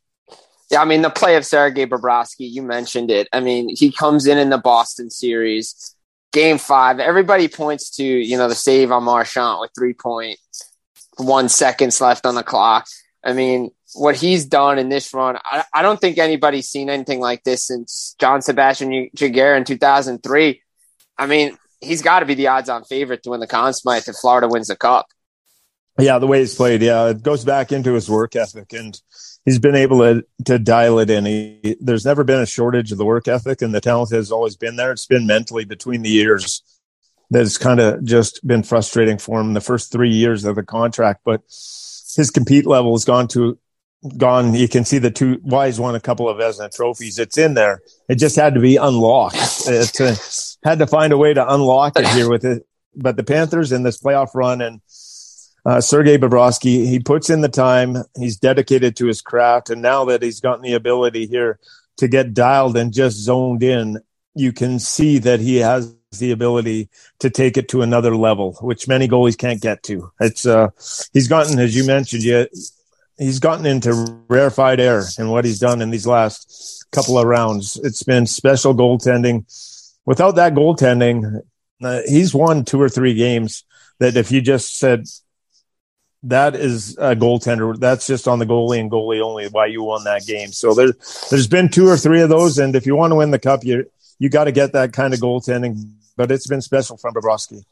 Yeah, 0.71 0.81
I 0.81 0.85
mean 0.85 1.01
the 1.01 1.09
play 1.09 1.35
of 1.35 1.45
Sergei 1.45 1.85
Bobrovsky, 1.85 2.49
you 2.49 2.63
mentioned 2.63 3.11
it. 3.11 3.27
I 3.33 3.41
mean, 3.41 3.75
he 3.75 3.91
comes 3.91 4.25
in 4.25 4.37
in 4.37 4.49
the 4.49 4.57
Boston 4.57 5.09
series 5.09 5.93
game 6.33 6.57
five, 6.57 6.99
everybody 6.99 7.47
points 7.47 7.91
to, 7.97 8.03
you 8.03 8.37
know, 8.37 8.49
the 8.49 8.55
save 8.55 8.91
on 8.91 9.03
Marchand 9.03 9.59
with 9.61 9.71
3.1 9.79 11.49
seconds 11.49 12.01
left 12.01 12.25
on 12.25 12.35
the 12.35 12.43
clock. 12.43 12.87
I 13.23 13.33
mean, 13.33 13.71
what 13.93 14.15
he's 14.15 14.45
done 14.45 14.79
in 14.79 14.89
this 14.89 15.13
run, 15.13 15.37
I, 15.45 15.63
I 15.73 15.81
don't 15.81 16.01
think 16.01 16.17
anybody's 16.17 16.67
seen 16.67 16.89
anything 16.89 17.19
like 17.19 17.43
this 17.43 17.67
since 17.67 18.15
John 18.19 18.41
Sebastian 18.41 19.09
Giguere 19.15 19.55
in 19.55 19.63
2003. 19.63 20.61
I 21.17 21.27
mean, 21.27 21.57
he's 21.79 22.01
got 22.01 22.19
to 22.19 22.25
be 22.25 22.33
the 22.33 22.47
odds 22.47 22.69
on 22.69 22.83
favorite 22.83 23.23
to 23.23 23.29
win 23.29 23.39
the 23.39 23.47
Conn 23.47 23.73
Smythe 23.73 24.09
if 24.09 24.15
Florida 24.15 24.47
wins 24.47 24.67
the 24.67 24.75
cup. 24.75 25.07
Yeah, 25.99 26.17
the 26.17 26.25
way 26.25 26.39
he's 26.39 26.55
played, 26.55 26.81
yeah, 26.81 27.09
it 27.09 27.21
goes 27.21 27.45
back 27.45 27.71
into 27.71 27.93
his 27.93 28.09
work 28.09 28.35
ethic. 28.35 28.73
And 28.73 28.99
he's 29.45 29.59
been 29.59 29.75
able 29.75 29.99
to 29.99 30.25
to 30.45 30.59
dial 30.59 30.99
it 30.99 31.09
in. 31.09 31.25
He, 31.25 31.77
there's 31.79 32.05
never 32.05 32.23
been 32.23 32.41
a 32.41 32.45
shortage 32.45 32.91
of 32.91 32.97
the 32.97 33.05
work 33.05 33.27
ethic, 33.27 33.61
and 33.61 33.73
the 33.73 33.81
talent 33.81 34.11
has 34.11 34.31
always 34.31 34.55
been 34.55 34.75
there. 34.75 34.91
It's 34.91 35.05
been 35.05 35.27
mentally 35.27 35.65
between 35.65 36.01
the 36.01 36.09
years 36.09 36.61
that's 37.29 37.57
kind 37.57 37.79
of 37.79 38.03
just 38.03 38.45
been 38.45 38.63
frustrating 38.63 39.17
for 39.17 39.39
him 39.39 39.53
the 39.53 39.61
first 39.61 39.91
three 39.91 40.11
years 40.11 40.45
of 40.45 40.55
the 40.55 40.63
contract. 40.63 41.21
But 41.25 41.41
his 42.15 42.29
compete 42.33 42.65
level 42.65 42.93
has 42.93 43.05
gone 43.05 43.27
to 43.29 43.57
gone. 44.17 44.53
You 44.53 44.67
can 44.67 44.85
see 44.85 44.97
the 44.97 45.11
two 45.11 45.39
Wise 45.43 45.79
won 45.79 45.95
a 45.95 45.99
couple 45.99 46.29
of 46.29 46.37
Vezina 46.37 46.73
trophies. 46.73 47.19
It's 47.19 47.37
in 47.37 47.53
there. 47.53 47.81
It 48.09 48.15
just 48.15 48.35
had 48.35 48.53
to 48.53 48.59
be 48.59 48.77
unlocked. 48.77 49.37
It 49.67 49.99
uh, 50.01 50.15
had 50.63 50.79
to 50.79 50.87
find 50.87 51.13
a 51.13 51.17
way 51.17 51.33
to 51.33 51.53
unlock 51.53 51.97
it 51.97 52.07
here 52.09 52.29
with 52.29 52.45
it. 52.45 52.65
But 52.95 53.17
the 53.17 53.23
Panthers 53.23 53.71
in 53.71 53.81
this 53.81 53.99
playoff 53.99 54.35
run 54.35 54.61
and 54.61 54.81
uh, 55.65 55.81
Sergei 55.81 56.17
Bobrovsky, 56.17 56.85
he 56.85 56.99
puts 56.99 57.29
in 57.29 57.41
the 57.41 57.49
time. 57.49 57.97
He's 58.17 58.37
dedicated 58.37 58.95
to 58.97 59.07
his 59.07 59.21
craft. 59.21 59.69
And 59.69 59.81
now 59.81 60.05
that 60.05 60.21
he's 60.21 60.41
gotten 60.41 60.61
the 60.61 60.73
ability 60.73 61.25
here 61.27 61.59
to 61.97 62.07
get 62.07 62.33
dialed 62.33 62.75
and 62.75 62.93
just 62.93 63.17
zoned 63.17 63.63
in, 63.63 63.99
you 64.35 64.51
can 64.51 64.79
see 64.79 65.19
that 65.19 65.39
he 65.39 65.57
has 65.57 65.95
the 66.19 66.31
ability 66.31 66.89
to 67.19 67.29
take 67.29 67.57
it 67.57 67.69
to 67.69 67.81
another 67.81 68.15
level, 68.15 68.57
which 68.61 68.87
many 68.87 69.07
goalies 69.07 69.37
can't 69.37 69.61
get 69.61 69.83
to. 69.83 70.11
It's, 70.19 70.45
uh, 70.45 70.69
he's 71.13 71.27
gotten, 71.27 71.59
as 71.59 71.75
you 71.75 71.85
mentioned, 71.85 72.23
yet 72.23 72.49
he's 73.17 73.39
gotten 73.39 73.65
into 73.65 74.23
rarefied 74.27 74.79
air 74.79 75.03
in 75.17 75.29
what 75.29 75.45
he's 75.45 75.59
done 75.59 75.81
in 75.81 75.91
these 75.91 76.07
last 76.07 76.85
couple 76.91 77.17
of 77.17 77.25
rounds. 77.25 77.79
It's 77.83 78.03
been 78.03 78.25
special 78.25 78.75
goaltending. 78.75 79.45
Without 80.05 80.35
that 80.35 80.53
goaltending, 80.53 81.41
uh, 81.81 82.01
he's 82.05 82.33
won 82.33 82.65
two 82.65 82.81
or 82.81 82.89
three 82.89 83.13
games 83.13 83.63
that 83.99 84.17
if 84.17 84.31
you 84.31 84.41
just 84.41 84.77
said, 84.77 85.05
that 86.23 86.55
is 86.55 86.97
a 86.97 87.15
goaltender. 87.15 87.77
That's 87.77 88.07
just 88.07 88.27
on 88.27 88.39
the 88.39 88.45
goalie 88.45 88.79
and 88.79 88.89
goalie 88.89 89.21
only 89.21 89.47
why 89.47 89.67
you 89.67 89.83
won 89.83 90.03
that 90.05 90.25
game. 90.25 90.51
So 90.51 90.73
there, 90.73 90.93
there's 91.29 91.47
been 91.47 91.69
two 91.69 91.87
or 91.87 91.97
three 91.97 92.21
of 92.21 92.29
those, 92.29 92.57
and 92.57 92.75
if 92.75 92.85
you 92.85 92.95
want 92.95 93.11
to 93.11 93.15
win 93.15 93.31
the 93.31 93.39
cup, 93.39 93.63
you 93.63 93.85
you 94.19 94.29
got 94.29 94.45
to 94.45 94.51
get 94.51 94.73
that 94.73 94.93
kind 94.93 95.13
of 95.13 95.19
goaltending. 95.19 95.91
But 96.15 96.31
it's 96.31 96.47
been 96.47 96.61
special 96.61 96.97
from 96.97 97.13
Bobrovsky. 97.13 97.63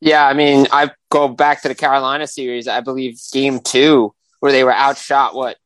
Yeah, 0.00 0.26
I 0.26 0.34
mean, 0.34 0.66
I 0.72 0.90
go 1.10 1.28
back 1.28 1.62
to 1.62 1.68
the 1.68 1.74
Carolina 1.74 2.26
series. 2.26 2.68
I 2.68 2.80
believe 2.80 3.18
game 3.32 3.60
two 3.60 4.14
where 4.40 4.52
they 4.52 4.64
were 4.64 4.72
outshot 4.72 5.34
what 5.34 5.56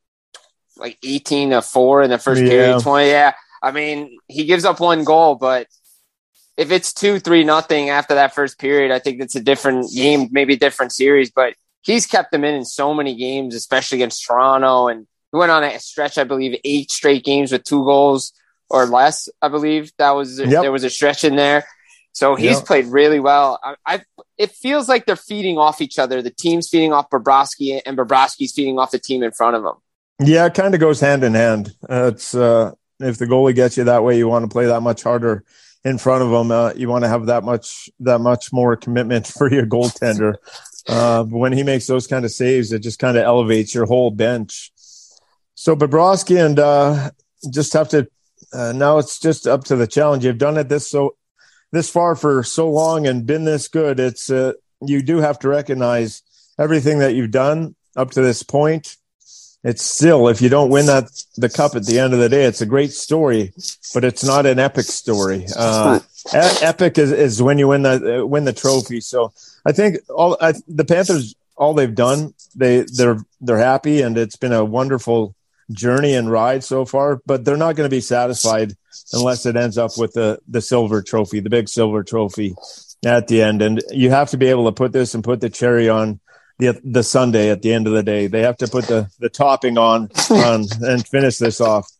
like 0.76 0.98
eighteen 1.02 1.50
to 1.50 1.62
four 1.62 2.02
in 2.02 2.10
the 2.10 2.18
first 2.18 2.42
yeah. 2.42 2.48
period. 2.48 2.82
Twenty, 2.82 3.08
yeah. 3.08 3.34
I 3.62 3.72
mean, 3.72 4.18
he 4.28 4.44
gives 4.44 4.64
up 4.64 4.80
one 4.80 5.04
goal, 5.04 5.34
but 5.34 5.66
if 6.56 6.70
it's 6.70 6.92
two, 6.92 7.20
three, 7.20 7.44
nothing 7.44 7.88
after 7.88 8.16
that 8.16 8.34
first 8.34 8.58
period, 8.58 8.90
I 8.90 8.98
think 8.98 9.20
it's 9.20 9.36
a 9.36 9.40
different 9.40 9.90
game, 9.94 10.28
maybe 10.30 10.54
a 10.54 10.58
different 10.58 10.92
series. 10.92 11.30
But 11.30 11.54
he's 11.82 12.06
kept 12.06 12.32
them 12.32 12.44
in 12.44 12.54
in 12.54 12.64
so 12.64 12.94
many 12.94 13.14
games, 13.14 13.54
especially 13.54 13.98
against 13.98 14.24
Toronto. 14.26 14.88
And 14.88 15.06
he 15.32 15.38
went 15.38 15.50
on 15.50 15.64
a 15.64 15.78
stretch, 15.78 16.18
I 16.18 16.24
believe, 16.24 16.58
eight 16.64 16.90
straight 16.90 17.24
games 17.24 17.52
with 17.52 17.64
two 17.64 17.84
goals 17.84 18.32
or 18.70 18.86
less. 18.86 19.28
I 19.40 19.48
believe 19.48 19.92
that 19.98 20.12
was 20.12 20.38
yep. 20.38 20.62
there 20.62 20.72
was 20.72 20.84
a 20.84 20.90
stretch 20.90 21.24
in 21.24 21.36
there. 21.36 21.64
So 22.12 22.34
he's 22.34 22.56
yep. 22.56 22.64
played 22.64 22.86
really 22.86 23.20
well. 23.20 23.60
I, 23.62 23.76
I, 23.86 24.00
it 24.38 24.50
feels 24.50 24.88
like 24.88 25.06
they're 25.06 25.14
feeding 25.14 25.56
off 25.56 25.80
each 25.80 25.98
other. 26.00 26.20
The 26.20 26.30
team's 26.30 26.68
feeding 26.68 26.92
off 26.92 27.10
Bobrovsky, 27.10 27.80
and 27.86 27.96
Bobrovsky's 27.96 28.52
feeding 28.52 28.78
off 28.78 28.90
the 28.90 28.98
team 28.98 29.22
in 29.22 29.30
front 29.30 29.54
of 29.54 29.64
him. 29.64 29.74
Yeah, 30.26 30.46
it 30.46 30.54
kind 30.54 30.74
of 30.74 30.80
goes 30.80 30.98
hand 30.98 31.22
in 31.22 31.34
hand. 31.34 31.74
Uh, 31.88 32.10
it's 32.12 32.34
uh, 32.34 32.72
if 32.98 33.18
the 33.18 33.26
goalie 33.26 33.54
gets 33.54 33.76
you 33.76 33.84
that 33.84 34.02
way, 34.02 34.18
you 34.18 34.26
want 34.26 34.44
to 34.44 34.48
play 34.48 34.66
that 34.66 34.80
much 34.80 35.04
harder 35.04 35.44
in 35.84 35.98
front 35.98 36.24
of 36.24 36.30
them. 36.30 36.50
Uh, 36.50 36.72
you 36.74 36.88
want 36.88 37.04
to 37.04 37.08
have 37.08 37.26
that 37.26 37.44
much 37.44 37.88
that 38.00 38.18
much 38.18 38.52
more 38.52 38.76
commitment 38.76 39.26
for 39.38 39.52
your 39.52 39.66
goaltender. 39.66 40.34
Uh, 40.88 41.22
when 41.24 41.52
he 41.52 41.62
makes 41.62 41.86
those 41.86 42.06
kind 42.06 42.24
of 42.24 42.30
saves, 42.30 42.72
it 42.72 42.80
just 42.80 42.98
kind 42.98 43.16
of 43.16 43.24
elevates 43.24 43.74
your 43.74 43.84
whole 43.84 44.10
bench. 44.10 44.72
So 45.54 45.76
Bobrovsky 45.76 46.42
and 46.44 46.58
uh, 46.58 47.10
just 47.50 47.72
have 47.74 47.88
to 47.90 48.08
uh, 48.52 48.72
now 48.72 48.98
it's 48.98 49.18
just 49.18 49.46
up 49.46 49.64
to 49.64 49.76
the 49.76 49.86
challenge. 49.86 50.24
You've 50.24 50.38
done 50.38 50.56
it 50.56 50.68
this 50.68 50.90
so 50.90 51.16
this 51.70 51.90
far 51.90 52.16
for 52.16 52.42
so 52.42 52.70
long 52.70 53.06
and 53.06 53.26
been 53.26 53.44
this 53.44 53.68
good. 53.68 54.00
It's 54.00 54.30
uh, 54.30 54.54
you 54.80 55.02
do 55.02 55.18
have 55.18 55.38
to 55.40 55.48
recognize 55.48 56.22
everything 56.58 57.00
that 57.00 57.14
you've 57.14 57.30
done 57.30 57.74
up 57.96 58.12
to 58.12 58.22
this 58.22 58.42
point. 58.42 58.96
It's 59.64 59.84
still 59.84 60.28
if 60.28 60.40
you 60.40 60.48
don't 60.48 60.70
win 60.70 60.86
that 60.86 61.10
the 61.36 61.48
cup 61.48 61.74
at 61.74 61.84
the 61.84 61.98
end 61.98 62.14
of 62.14 62.20
the 62.20 62.28
day, 62.28 62.44
it's 62.44 62.60
a 62.60 62.66
great 62.66 62.92
story, 62.92 63.52
but 63.92 64.04
it's 64.04 64.22
not 64.22 64.46
an 64.46 64.58
epic 64.60 64.84
story. 64.84 65.46
Uh, 65.56 65.98
epic 66.32 66.96
is, 66.96 67.10
is 67.10 67.42
when 67.42 67.58
you 67.58 67.68
win 67.68 67.82
the 67.82 68.24
win 68.24 68.44
the 68.44 68.52
trophy. 68.52 69.00
So 69.00 69.32
I 69.66 69.72
think 69.72 69.96
all 70.08 70.36
I, 70.40 70.54
the 70.68 70.84
Panthers, 70.84 71.34
all 71.56 71.74
they've 71.74 71.94
done, 71.94 72.34
they 72.54 72.82
they're 72.82 73.18
they're 73.40 73.58
happy, 73.58 74.00
and 74.02 74.16
it's 74.16 74.36
been 74.36 74.52
a 74.52 74.64
wonderful 74.64 75.34
journey 75.72 76.14
and 76.14 76.30
ride 76.30 76.62
so 76.62 76.84
far. 76.84 77.20
But 77.26 77.44
they're 77.44 77.56
not 77.56 77.74
going 77.74 77.90
to 77.90 77.94
be 77.94 78.00
satisfied 78.00 78.74
unless 79.12 79.44
it 79.44 79.56
ends 79.56 79.76
up 79.76 79.98
with 79.98 80.12
the 80.12 80.38
the 80.46 80.60
silver 80.60 81.02
trophy, 81.02 81.40
the 81.40 81.50
big 81.50 81.68
silver 81.68 82.04
trophy 82.04 82.54
at 83.04 83.26
the 83.26 83.42
end. 83.42 83.60
And 83.60 83.82
you 83.90 84.10
have 84.10 84.30
to 84.30 84.36
be 84.36 84.46
able 84.46 84.66
to 84.66 84.72
put 84.72 84.92
this 84.92 85.14
and 85.14 85.24
put 85.24 85.40
the 85.40 85.50
cherry 85.50 85.88
on 85.88 86.20
the 86.58 86.80
the 86.84 87.02
sundae 87.02 87.50
at 87.50 87.62
the 87.62 87.72
end 87.72 87.86
of 87.86 87.92
the 87.92 88.02
day. 88.02 88.26
They 88.26 88.42
have 88.42 88.56
to 88.58 88.68
put 88.68 88.86
the 88.86 89.10
the 89.18 89.28
topping 89.28 89.78
on 89.78 90.10
on 90.30 90.64
and 90.82 91.06
finish 91.06 91.38
this 91.38 91.60
off. 91.60 91.90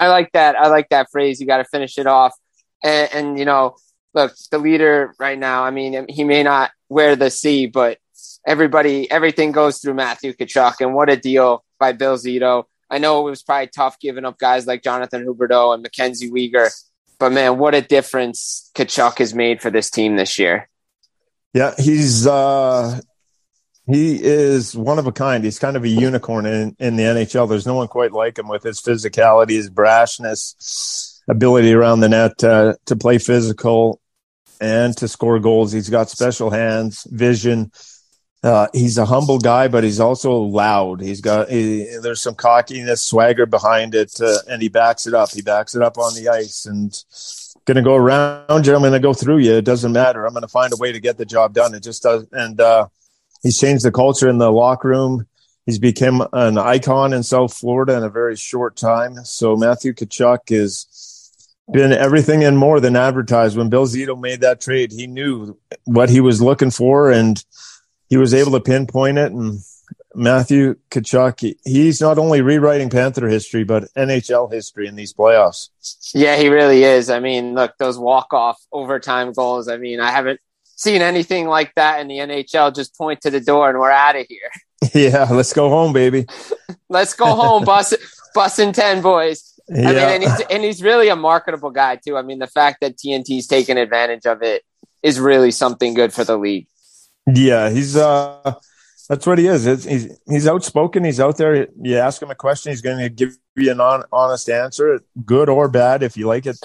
I 0.00 0.08
like 0.08 0.30
that. 0.32 0.56
I 0.56 0.68
like 0.68 0.90
that 0.90 1.10
phrase. 1.10 1.40
You 1.40 1.46
got 1.46 1.58
to 1.58 1.64
finish 1.64 1.98
it 1.98 2.06
off, 2.06 2.34
and, 2.82 3.08
and 3.12 3.38
you 3.38 3.44
know 3.44 3.76
look, 4.14 4.34
the 4.50 4.58
leader 4.58 5.14
right 5.18 5.38
now, 5.38 5.64
I 5.64 5.70
mean, 5.70 6.06
he 6.08 6.24
may 6.24 6.42
not 6.42 6.70
wear 6.88 7.16
the 7.16 7.30
C, 7.30 7.66
but 7.66 7.98
everybody, 8.46 9.10
everything 9.10 9.52
goes 9.52 9.78
through 9.78 9.94
Matthew 9.94 10.32
Tkachuk. 10.32 10.80
And 10.80 10.94
what 10.94 11.10
a 11.10 11.16
deal 11.16 11.64
by 11.78 11.92
Bill 11.92 12.16
Zito. 12.16 12.64
I 12.90 12.98
know 12.98 13.26
it 13.26 13.30
was 13.30 13.42
probably 13.42 13.68
tough 13.68 13.98
giving 14.00 14.24
up 14.24 14.38
guys 14.38 14.66
like 14.66 14.82
Jonathan 14.82 15.24
Huberdeau 15.26 15.74
and 15.74 15.82
Mackenzie 15.82 16.30
Weegar, 16.30 16.70
but 17.18 17.32
man, 17.32 17.58
what 17.58 17.74
a 17.74 17.82
difference 17.82 18.70
Tkachuk 18.74 19.18
has 19.18 19.34
made 19.34 19.60
for 19.60 19.70
this 19.70 19.90
team 19.90 20.16
this 20.16 20.38
year. 20.38 20.68
Yeah, 21.52 21.74
he's 21.78 22.26
uh 22.26 23.00
he 23.90 24.22
is 24.22 24.76
one 24.76 24.98
of 24.98 25.06
a 25.06 25.12
kind. 25.12 25.42
He's 25.42 25.58
kind 25.58 25.76
of 25.76 25.84
a 25.84 25.88
unicorn 25.88 26.46
in, 26.46 26.76
in 26.78 26.96
the 26.96 27.04
NHL. 27.04 27.48
There's 27.48 27.66
no 27.66 27.74
one 27.74 27.88
quite 27.88 28.12
like 28.12 28.38
him 28.38 28.48
with 28.48 28.62
his 28.62 28.80
physicality, 28.80 29.52
his 29.52 29.70
brashness, 29.70 31.20
ability 31.28 31.72
around 31.72 32.00
the 32.00 32.08
net 32.08 32.44
uh, 32.44 32.74
to 32.86 32.96
play 32.96 33.18
physical 33.18 34.00
and 34.60 34.96
to 34.98 35.08
score 35.08 35.38
goals. 35.38 35.72
He's 35.72 35.88
got 35.88 36.10
special 36.10 36.50
hands, 36.50 37.06
vision. 37.10 37.72
Uh, 38.42 38.68
he's 38.72 38.98
a 38.98 39.06
humble 39.06 39.38
guy, 39.38 39.68
but 39.68 39.84
he's 39.84 40.00
also 40.00 40.34
loud. 40.34 41.00
He's 41.00 41.20
got 41.20 41.48
he, 41.48 41.96
there's 42.02 42.20
some 42.20 42.34
cockiness, 42.34 43.00
swagger 43.00 43.46
behind 43.46 43.94
it, 43.94 44.20
uh, 44.20 44.38
and 44.48 44.62
he 44.62 44.68
backs 44.68 45.06
it 45.06 45.14
up. 45.14 45.30
He 45.30 45.42
backs 45.42 45.74
it 45.74 45.82
up 45.82 45.98
on 45.98 46.14
the 46.14 46.28
ice 46.28 46.66
and 46.66 46.92
to 47.66 47.82
go 47.82 47.96
around 47.96 48.66
you. 48.66 48.74
I'm 48.74 48.82
to 48.82 49.00
go 49.00 49.12
through 49.12 49.38
you. 49.38 49.54
It 49.54 49.64
doesn't 49.64 49.92
matter. 49.92 50.26
I'm 50.26 50.34
to 50.34 50.48
find 50.48 50.72
a 50.72 50.76
way 50.76 50.92
to 50.92 51.00
get 51.00 51.18
the 51.18 51.26
job 51.26 51.52
done. 51.52 51.74
It 51.74 51.82
just 51.82 52.02
does. 52.02 52.26
And 52.32 52.60
uh, 52.60 52.88
he's 53.42 53.58
changed 53.58 53.84
the 53.84 53.92
culture 53.92 54.28
in 54.28 54.38
the 54.38 54.50
locker 54.50 54.88
room. 54.88 55.26
He's 55.66 55.78
become 55.78 56.26
an 56.32 56.56
icon 56.56 57.12
in 57.12 57.22
South 57.22 57.52
Florida 57.54 57.96
in 57.96 58.02
a 58.02 58.08
very 58.08 58.36
short 58.36 58.76
time. 58.76 59.16
So 59.24 59.54
Matthew 59.54 59.92
Tkachuk 59.92 60.50
is 60.50 60.86
been 61.70 61.92
everything 61.92 62.44
and 62.44 62.56
more 62.56 62.80
than 62.80 62.96
advertised. 62.96 63.56
When 63.56 63.68
Bill 63.68 63.86
Zito 63.86 64.18
made 64.18 64.40
that 64.40 64.60
trade, 64.60 64.92
he 64.92 65.06
knew 65.06 65.58
what 65.84 66.08
he 66.08 66.20
was 66.20 66.40
looking 66.40 66.70
for 66.70 67.10
and 67.10 67.44
he 68.08 68.16
was 68.16 68.32
able 68.32 68.52
to 68.52 68.60
pinpoint 68.60 69.18
it. 69.18 69.32
And 69.32 69.60
Matthew 70.14 70.76
Tkachuk, 70.90 71.56
he's 71.64 72.00
not 72.00 72.18
only 72.18 72.40
rewriting 72.40 72.88
Panther 72.88 73.28
history, 73.28 73.64
but 73.64 73.84
NHL 73.94 74.50
history 74.52 74.88
in 74.88 74.96
these 74.96 75.12
playoffs. 75.12 75.68
Yeah, 76.14 76.36
he 76.36 76.48
really 76.48 76.84
is. 76.84 77.10
I 77.10 77.20
mean, 77.20 77.54
look, 77.54 77.74
those 77.78 77.98
walk 77.98 78.32
off 78.32 78.58
overtime 78.72 79.32
goals. 79.32 79.68
I 79.68 79.76
mean, 79.76 80.00
I 80.00 80.10
haven't 80.10 80.40
seen 80.78 81.02
anything 81.02 81.46
like 81.46 81.74
that 81.74 82.00
in 82.00 82.08
the 82.08 82.18
NHL. 82.18 82.74
Just 82.74 82.96
point 82.96 83.20
to 83.22 83.30
the 83.30 83.40
door 83.40 83.68
and 83.68 83.78
we're 83.78 83.90
out 83.90 84.16
of 84.16 84.26
here. 84.28 84.50
Yeah, 84.94 85.26
let's 85.28 85.52
go 85.52 85.68
home, 85.68 85.92
baby. 85.92 86.24
let's 86.88 87.12
go 87.12 87.34
home, 87.34 87.64
bus, 87.66 87.94
bus 88.32 88.60
and 88.60 88.72
10 88.72 89.02
boys. 89.02 89.58
Yeah. 89.68 89.88
I 89.88 89.92
mean, 89.92 89.98
and 89.98 90.22
he's, 90.22 90.40
and 90.50 90.64
he's 90.64 90.82
really 90.84 91.08
a 91.08 91.16
marketable 91.16 91.72
guy, 91.72 91.96
too. 91.96 92.16
I 92.16 92.22
mean, 92.22 92.38
the 92.38 92.46
fact 92.46 92.80
that 92.80 92.96
TNT's 92.96 93.48
taken 93.48 93.76
advantage 93.76 94.24
of 94.24 94.40
it 94.40 94.62
is 95.02 95.18
really 95.18 95.50
something 95.50 95.94
good 95.94 96.12
for 96.12 96.22
the 96.22 96.38
league. 96.38 96.68
Yeah, 97.26 97.70
he's 97.70 97.96
uh 97.96 98.54
that's 99.08 99.26
what 99.26 99.38
he 99.38 99.46
is. 99.46 99.66
It's, 99.66 99.84
he's 99.84 100.18
he's 100.28 100.46
outspoken. 100.46 101.04
He's 101.04 101.20
out 101.20 101.36
there. 101.36 101.66
You 101.82 101.96
ask 101.96 102.22
him 102.22 102.30
a 102.30 102.34
question, 102.34 102.70
he's 102.70 102.82
going 102.82 102.98
to 102.98 103.08
give 103.08 103.36
you 103.56 103.72
an 103.72 103.80
on, 103.80 104.04
honest 104.12 104.48
answer, 104.48 105.00
good 105.24 105.48
or 105.48 105.68
bad. 105.68 106.02
If 106.02 106.16
you 106.16 106.26
like 106.26 106.46
it, 106.46 106.56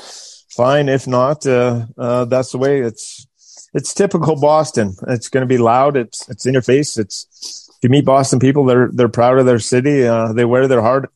fine. 0.50 0.88
If 0.88 1.08
not, 1.08 1.46
uh, 1.46 1.88
uh, 1.98 2.26
that's 2.26 2.52
the 2.52 2.58
way. 2.60 2.82
It's 2.82 3.28
it's 3.74 3.94
typical 3.94 4.40
Boston. 4.40 4.96
It's 5.08 5.30
going 5.30 5.42
to 5.42 5.48
be 5.48 5.58
loud. 5.58 5.98
It's 5.98 6.28
it's 6.30 6.46
in 6.46 6.54
your 6.54 6.62
face. 6.62 6.98
It's 6.98 7.70
if 7.70 7.84
you 7.84 7.90
meet 7.90 8.06
Boston 8.06 8.40
people, 8.40 8.66
they're 8.66 8.90
they're 8.92 9.10
proud 9.10 9.40
of 9.40 9.46
their 9.46 9.60
city. 9.60 10.06
Uh, 10.06 10.34
they 10.34 10.46
wear 10.46 10.68
their 10.68 10.82
heart 10.82 11.12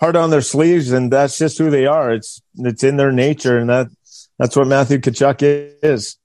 heart 0.00 0.16
on 0.16 0.30
their 0.30 0.42
sleeves, 0.42 0.92
and 0.92 1.12
that's 1.12 1.38
just 1.38 1.58
who 1.58 1.70
they 1.70 1.86
are. 1.86 2.12
It's 2.12 2.42
it's 2.56 2.84
in 2.84 2.96
their 2.96 3.12
nature, 3.12 3.58
and 3.58 3.70
that 3.70 3.88
that's 4.38 4.56
what 4.56 4.66
Matthew 4.66 4.98
Tkachuk 4.98 5.76
is. 5.82 6.16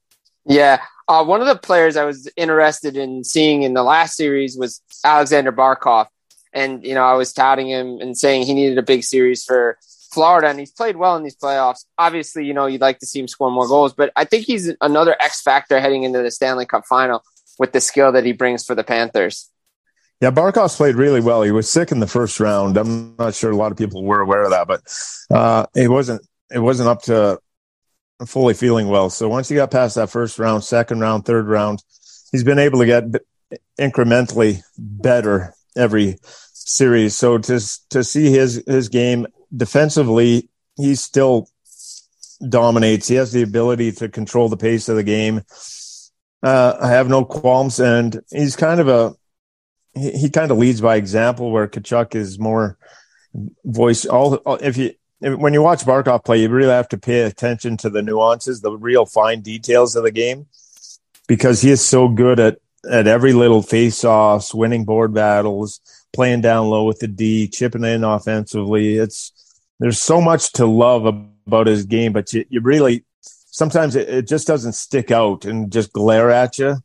Yeah, 0.44 0.80
uh, 1.10 1.24
one 1.24 1.40
of 1.40 1.48
the 1.48 1.56
players 1.56 1.96
I 1.96 2.04
was 2.04 2.28
interested 2.36 2.96
in 2.96 3.24
seeing 3.24 3.64
in 3.64 3.74
the 3.74 3.82
last 3.82 4.16
series 4.16 4.56
was 4.56 4.80
Alexander 5.04 5.50
Barkov. 5.50 6.06
And, 6.52 6.84
you 6.84 6.94
know, 6.94 7.02
I 7.02 7.14
was 7.14 7.32
touting 7.32 7.68
him 7.68 7.98
and 8.00 8.16
saying 8.16 8.44
he 8.44 8.54
needed 8.54 8.78
a 8.78 8.82
big 8.82 9.02
series 9.02 9.42
for 9.42 9.76
Florida, 10.12 10.48
and 10.48 10.58
he's 10.58 10.72
played 10.72 10.96
well 10.96 11.16
in 11.16 11.22
these 11.22 11.36
playoffs. 11.36 11.84
Obviously, 11.98 12.44
you 12.44 12.54
know, 12.54 12.66
you'd 12.66 12.80
like 12.80 12.98
to 12.98 13.06
see 13.06 13.20
him 13.20 13.28
score 13.28 13.50
more 13.50 13.68
goals, 13.68 13.92
but 13.94 14.12
I 14.16 14.24
think 14.24 14.44
he's 14.44 14.72
another 14.80 15.16
X 15.20 15.42
factor 15.42 15.80
heading 15.80 16.02
into 16.02 16.22
the 16.22 16.30
Stanley 16.30 16.66
Cup 16.66 16.84
final 16.86 17.22
with 17.58 17.72
the 17.72 17.80
skill 17.80 18.12
that 18.12 18.24
he 18.24 18.32
brings 18.32 18.64
for 18.64 18.74
the 18.74 18.84
Panthers. 18.84 19.50
Yeah, 20.20 20.30
Barkov's 20.30 20.76
played 20.76 20.96
really 20.96 21.20
well. 21.20 21.42
He 21.42 21.50
was 21.50 21.70
sick 21.70 21.92
in 21.92 22.00
the 22.00 22.06
first 22.06 22.40
round. 22.40 22.76
I'm 22.76 23.16
not 23.16 23.34
sure 23.34 23.50
a 23.50 23.56
lot 23.56 23.72
of 23.72 23.78
people 23.78 24.04
were 24.04 24.20
aware 24.20 24.42
of 24.42 24.50
that, 24.50 24.68
but 24.68 24.82
uh, 25.34 25.66
it 25.74 25.88
wasn't 25.88 26.26
it 26.52 26.58
wasn't 26.58 26.88
up 26.88 27.02
to 27.02 27.38
fully 28.26 28.52
feeling 28.52 28.88
well. 28.88 29.08
So 29.08 29.28
once 29.28 29.48
he 29.48 29.54
got 29.54 29.70
past 29.70 29.94
that 29.94 30.10
first 30.10 30.38
round, 30.38 30.62
second 30.62 31.00
round, 31.00 31.24
third 31.24 31.46
round, 31.46 31.82
he's 32.32 32.44
been 32.44 32.58
able 32.58 32.80
to 32.80 32.86
get 32.86 33.04
incrementally 33.78 34.60
better 34.76 35.54
every 35.74 36.16
series. 36.22 37.16
So 37.16 37.38
to 37.38 37.60
to 37.90 38.04
see 38.04 38.30
his 38.30 38.62
his 38.66 38.90
game 38.90 39.26
defensively, 39.54 40.48
he 40.76 40.94
still 40.94 41.48
dominates. 42.48 43.08
He 43.08 43.16
has 43.16 43.32
the 43.32 43.42
ability 43.42 43.92
to 43.92 44.08
control 44.08 44.48
the 44.48 44.56
pace 44.56 44.88
of 44.88 44.96
the 44.96 45.02
game. 45.02 45.42
Uh, 46.42 46.76
I 46.80 46.88
have 46.88 47.08
no 47.08 47.24
qualms, 47.24 47.80
and 47.80 48.20
he's 48.30 48.56
kind 48.56 48.80
of 48.80 48.88
a 48.88 49.14
he, 49.92 50.12
he 50.12 50.30
kind 50.30 50.50
of 50.50 50.58
leads 50.58 50.80
by 50.80 50.96
example, 50.96 51.50
where 51.50 51.68
Tkachuk 51.68 52.14
is 52.14 52.38
more 52.38 52.78
voice. 53.64 54.06
All 54.06 54.40
if 54.62 54.76
you 54.76 54.94
when 55.20 55.52
you 55.52 55.60
watch 55.60 55.84
Barkov 55.84 56.24
play, 56.24 56.40
you 56.40 56.48
really 56.48 56.70
have 56.70 56.88
to 56.88 56.98
pay 56.98 57.22
attention 57.22 57.76
to 57.78 57.90
the 57.90 58.00
nuances, 58.00 58.62
the 58.62 58.72
real 58.72 59.04
fine 59.04 59.42
details 59.42 59.96
of 59.96 60.02
the 60.02 60.10
game, 60.10 60.46
because 61.28 61.60
he 61.60 61.70
is 61.70 61.84
so 61.84 62.08
good 62.08 62.40
at 62.40 62.58
at 62.90 63.06
every 63.06 63.34
little 63.34 63.60
face-offs, 63.60 64.54
winning 64.54 64.86
board 64.86 65.12
battles, 65.12 65.80
playing 66.14 66.40
down 66.40 66.68
low 66.68 66.84
with 66.84 67.00
the 67.00 67.08
D, 67.08 67.46
chipping 67.46 67.84
in 67.84 68.04
offensively. 68.04 68.96
It's 68.96 69.32
there's 69.80 70.00
so 70.00 70.20
much 70.20 70.52
to 70.52 70.66
love 70.66 71.06
about 71.06 71.66
his 71.66 71.84
game, 71.84 72.12
but 72.12 72.32
you, 72.32 72.44
you 72.48 72.60
really 72.60 73.04
sometimes 73.50 73.96
it, 73.96 74.08
it 74.08 74.28
just 74.28 74.46
doesn't 74.46 74.74
stick 74.74 75.10
out 75.10 75.44
and 75.44 75.72
just 75.72 75.92
glare 75.92 76.30
at 76.30 76.58
you. 76.58 76.76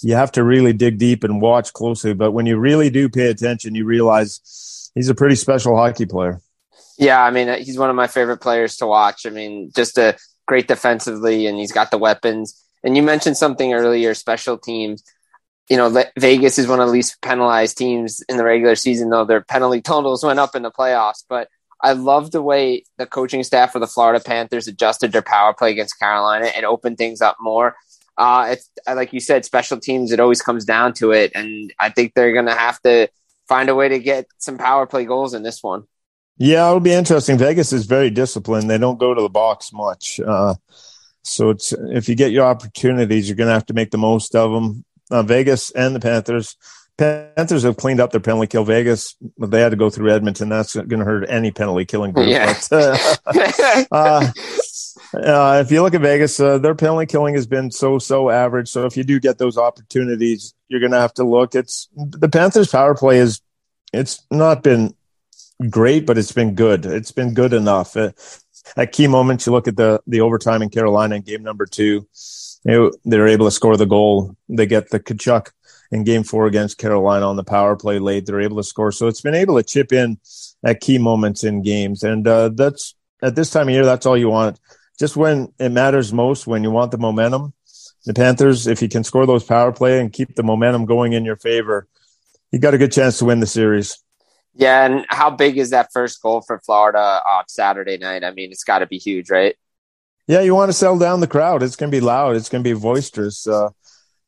You 0.00 0.14
have 0.14 0.32
to 0.32 0.44
really 0.44 0.72
dig 0.72 0.98
deep 0.98 1.24
and 1.24 1.40
watch 1.40 1.72
closely. 1.72 2.14
But 2.14 2.32
when 2.32 2.46
you 2.46 2.56
really 2.56 2.90
do 2.90 3.08
pay 3.08 3.26
attention, 3.26 3.74
you 3.74 3.84
realize 3.84 4.90
he's 4.94 5.08
a 5.08 5.14
pretty 5.14 5.36
special 5.36 5.76
hockey 5.76 6.06
player. 6.06 6.40
Yeah, 6.96 7.22
I 7.22 7.30
mean, 7.30 7.48
uh, 7.48 7.56
he's 7.56 7.78
one 7.78 7.90
of 7.90 7.96
my 7.96 8.06
favorite 8.06 8.38
players 8.38 8.76
to 8.76 8.86
watch. 8.86 9.26
I 9.26 9.30
mean, 9.30 9.72
just 9.74 9.98
a 9.98 10.16
great 10.46 10.68
defensively, 10.68 11.46
and 11.46 11.58
he's 11.58 11.72
got 11.72 11.90
the 11.90 11.98
weapons. 11.98 12.60
And 12.84 12.96
you 12.96 13.02
mentioned 13.02 13.36
something 13.36 13.72
earlier, 13.72 14.14
special 14.14 14.58
teams. 14.58 15.02
You 15.68 15.78
know, 15.78 16.04
Vegas 16.18 16.58
is 16.58 16.68
one 16.68 16.80
of 16.80 16.86
the 16.86 16.92
least 16.92 17.20
penalized 17.22 17.78
teams 17.78 18.22
in 18.28 18.36
the 18.36 18.44
regular 18.44 18.76
season, 18.76 19.08
though 19.08 19.24
their 19.24 19.40
penalty 19.40 19.80
totals 19.80 20.22
went 20.22 20.38
up 20.38 20.54
in 20.54 20.62
the 20.62 20.70
playoffs. 20.70 21.24
But 21.28 21.48
I 21.82 21.92
love 21.92 22.30
the 22.30 22.42
way 22.42 22.84
the 22.98 23.06
coaching 23.06 23.42
staff 23.42 23.72
for 23.72 23.78
the 23.78 23.86
Florida 23.86 24.22
Panthers 24.24 24.68
adjusted 24.68 25.12
their 25.12 25.22
power 25.22 25.52
play 25.52 25.70
against 25.70 25.98
Carolina 25.98 26.46
and 26.46 26.64
opened 26.64 26.98
things 26.98 27.20
up 27.20 27.36
more. 27.40 27.76
Uh, 28.16 28.56
like 28.94 29.12
you 29.12 29.20
said, 29.20 29.44
special 29.44 29.78
teams. 29.78 30.12
It 30.12 30.20
always 30.20 30.40
comes 30.40 30.64
down 30.64 30.92
to 30.94 31.10
it, 31.10 31.32
and 31.34 31.72
I 31.80 31.90
think 31.90 32.14
they're 32.14 32.32
going 32.32 32.46
to 32.46 32.54
have 32.54 32.80
to 32.82 33.08
find 33.48 33.68
a 33.68 33.74
way 33.74 33.88
to 33.88 33.98
get 33.98 34.26
some 34.38 34.56
power 34.56 34.86
play 34.86 35.04
goals 35.04 35.34
in 35.34 35.42
this 35.42 35.62
one. 35.62 35.84
Yeah, 36.36 36.68
it'll 36.68 36.80
be 36.80 36.92
interesting. 36.92 37.38
Vegas 37.38 37.72
is 37.72 37.86
very 37.86 38.10
disciplined. 38.10 38.68
They 38.68 38.78
don't 38.78 38.98
go 38.98 39.14
to 39.14 39.22
the 39.22 39.28
box 39.28 39.72
much. 39.72 40.20
Uh, 40.20 40.54
so 41.22 41.50
it's 41.50 41.72
if 41.72 42.08
you 42.08 42.14
get 42.14 42.32
your 42.32 42.46
opportunities, 42.46 43.28
you're 43.28 43.36
going 43.36 43.48
to 43.48 43.54
have 43.54 43.66
to 43.66 43.74
make 43.74 43.90
the 43.90 43.98
most 43.98 44.34
of 44.34 44.50
them. 44.52 44.84
Uh, 45.10 45.22
Vegas 45.22 45.70
and 45.72 45.94
the 45.94 46.00
Panthers. 46.00 46.56
Panthers 46.96 47.64
have 47.64 47.76
cleaned 47.76 48.00
up 48.00 48.12
their 48.12 48.20
penalty 48.20 48.46
kill. 48.46 48.64
Vegas, 48.64 49.16
they 49.38 49.60
had 49.60 49.70
to 49.70 49.76
go 49.76 49.90
through 49.90 50.12
Edmonton. 50.12 50.48
That's 50.48 50.74
going 50.74 51.00
to 51.00 51.04
hurt 51.04 51.28
any 51.28 51.50
penalty 51.50 51.84
killing 51.84 52.12
group. 52.12 52.28
Yeah. 52.28 52.54
But, 52.70 52.96
uh, 53.26 53.84
uh, 53.92 54.30
uh, 55.12 55.62
if 55.64 55.72
you 55.72 55.82
look 55.82 55.94
at 55.94 56.00
Vegas, 56.00 56.38
uh, 56.38 56.58
their 56.58 56.74
penalty 56.74 57.06
killing 57.06 57.34
has 57.34 57.46
been 57.46 57.70
so 57.70 57.98
so 57.98 58.30
average. 58.30 58.68
So 58.68 58.86
if 58.86 58.96
you 58.96 59.02
do 59.02 59.18
get 59.18 59.38
those 59.38 59.58
opportunities, 59.58 60.54
you're 60.68 60.80
going 60.80 60.92
to 60.92 61.00
have 61.00 61.14
to 61.14 61.24
look. 61.24 61.54
It's 61.54 61.88
the 61.96 62.28
Panthers' 62.28 62.70
power 62.70 62.94
play 62.94 63.18
is 63.18 63.40
it's 63.92 64.24
not 64.30 64.62
been 64.62 64.94
great, 65.68 66.06
but 66.06 66.16
it's 66.16 66.32
been 66.32 66.54
good. 66.54 66.86
It's 66.86 67.12
been 67.12 67.34
good 67.34 67.52
enough. 67.52 67.96
Uh, 67.96 68.12
at 68.76 68.92
key 68.92 69.08
moments, 69.08 69.46
you 69.46 69.52
look 69.52 69.68
at 69.68 69.76
the 69.76 70.00
the 70.06 70.20
overtime 70.20 70.62
in 70.62 70.70
Carolina 70.70 71.16
in 71.16 71.22
game 71.22 71.42
number 71.42 71.66
two. 71.66 72.06
You 72.64 72.92
they're 73.04 73.28
able 73.28 73.46
to 73.46 73.50
score 73.50 73.76
the 73.76 73.86
goal. 73.86 74.36
They 74.48 74.66
get 74.66 74.90
the 74.90 75.00
Tkachuk 75.00 75.50
in 75.94 76.02
game 76.02 76.24
four 76.24 76.46
against 76.46 76.76
Carolina 76.76 77.28
on 77.28 77.36
the 77.36 77.44
power 77.44 77.76
play 77.76 78.00
late. 78.00 78.26
They're 78.26 78.40
able 78.40 78.56
to 78.56 78.64
score. 78.64 78.90
So 78.90 79.06
it's 79.06 79.20
been 79.20 79.36
able 79.36 79.56
to 79.56 79.62
chip 79.62 79.92
in 79.92 80.18
at 80.64 80.80
key 80.80 80.98
moments 80.98 81.44
in 81.44 81.62
games. 81.62 82.02
And 82.02 82.26
uh, 82.26 82.48
that's 82.48 82.96
at 83.22 83.36
this 83.36 83.50
time 83.50 83.68
of 83.68 83.74
year, 83.74 83.84
that's 83.84 84.04
all 84.04 84.16
you 84.16 84.28
want. 84.28 84.58
Just 84.98 85.16
when 85.16 85.52
it 85.60 85.68
matters 85.68 86.12
most, 86.12 86.48
when 86.48 86.64
you 86.64 86.72
want 86.72 86.90
the 86.90 86.98
momentum, 86.98 87.52
the 88.06 88.12
Panthers, 88.12 88.66
if 88.66 88.82
you 88.82 88.88
can 88.88 89.04
score 89.04 89.24
those 89.24 89.44
power 89.44 89.70
play 89.70 90.00
and 90.00 90.12
keep 90.12 90.34
the 90.34 90.42
momentum 90.42 90.84
going 90.84 91.12
in 91.12 91.24
your 91.24 91.36
favor, 91.36 91.86
you 92.50 92.58
got 92.58 92.74
a 92.74 92.78
good 92.78 92.92
chance 92.92 93.18
to 93.18 93.24
win 93.24 93.38
the 93.38 93.46
series. 93.46 93.96
Yeah, 94.52 94.86
and 94.86 95.06
how 95.08 95.30
big 95.30 95.58
is 95.58 95.70
that 95.70 95.90
first 95.92 96.20
goal 96.20 96.42
for 96.42 96.60
Florida 96.66 97.20
on 97.28 97.44
Saturday 97.46 97.98
night? 97.98 98.24
I 98.24 98.32
mean, 98.32 98.50
it's 98.50 98.64
got 98.64 98.80
to 98.80 98.86
be 98.86 98.98
huge, 98.98 99.30
right? 99.30 99.54
Yeah, 100.26 100.40
you 100.40 100.54
want 100.56 100.70
to 100.70 100.72
settle 100.72 100.98
down 100.98 101.20
the 101.20 101.28
crowd. 101.28 101.62
It's 101.62 101.76
going 101.76 101.90
to 101.90 101.96
be 101.96 102.00
loud. 102.00 102.34
It's 102.34 102.48
going 102.48 102.64
to 102.64 102.74
be 102.74 102.78
boisterous. 102.78 103.46
Uh, 103.46 103.70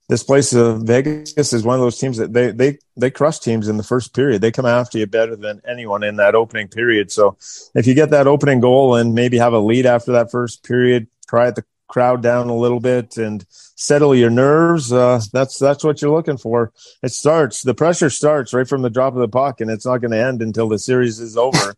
this 0.08 0.22
place, 0.22 0.54
uh, 0.54 0.76
Vegas, 0.76 1.52
is 1.52 1.64
one 1.64 1.74
of 1.74 1.80
those 1.80 1.98
teams 1.98 2.16
that 2.18 2.32
they 2.32 2.52
they 2.52 2.78
they 2.96 3.10
crush 3.10 3.38
teams 3.38 3.68
in 3.68 3.76
the 3.76 3.82
first 3.82 4.14
period. 4.14 4.40
They 4.40 4.52
come 4.52 4.66
after 4.66 4.98
you 4.98 5.06
better 5.06 5.36
than 5.36 5.60
anyone 5.66 6.02
in 6.02 6.16
that 6.16 6.34
opening 6.34 6.68
period. 6.68 7.10
So, 7.10 7.36
if 7.74 7.86
you 7.86 7.94
get 7.94 8.10
that 8.10 8.26
opening 8.26 8.60
goal 8.60 8.94
and 8.94 9.14
maybe 9.14 9.38
have 9.38 9.52
a 9.52 9.58
lead 9.58 9.86
after 9.86 10.12
that 10.12 10.30
first 10.30 10.62
period, 10.62 11.08
at 11.32 11.56
the 11.56 11.64
crowd 11.88 12.22
down 12.22 12.48
a 12.48 12.56
little 12.56 12.80
bit 12.80 13.16
and 13.16 13.44
settle 13.50 14.14
your 14.14 14.30
nerves. 14.30 14.92
Uh, 14.92 15.20
that's 15.32 15.58
that's 15.58 15.84
what 15.84 16.00
you're 16.02 16.14
looking 16.14 16.36
for. 16.36 16.72
It 17.02 17.12
starts. 17.12 17.62
The 17.62 17.74
pressure 17.74 18.10
starts 18.10 18.52
right 18.52 18.68
from 18.68 18.82
the 18.82 18.90
drop 18.90 19.14
of 19.14 19.20
the 19.20 19.28
puck, 19.28 19.60
and 19.60 19.70
it's 19.70 19.86
not 19.86 19.98
going 19.98 20.10
to 20.10 20.18
end 20.18 20.42
until 20.42 20.68
the 20.68 20.78
series 20.78 21.20
is 21.20 21.36
over. 21.36 21.74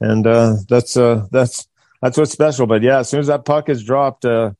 and 0.00 0.26
uh, 0.26 0.56
that's 0.68 0.96
uh, 0.96 1.26
that's 1.30 1.66
that's 2.00 2.16
what's 2.16 2.32
special. 2.32 2.66
But 2.66 2.82
yeah, 2.82 2.98
as 2.98 3.08
soon 3.08 3.20
as 3.20 3.26
that 3.28 3.44
puck 3.44 3.68
is 3.68 3.84
dropped, 3.84 4.24
uh, 4.24 4.52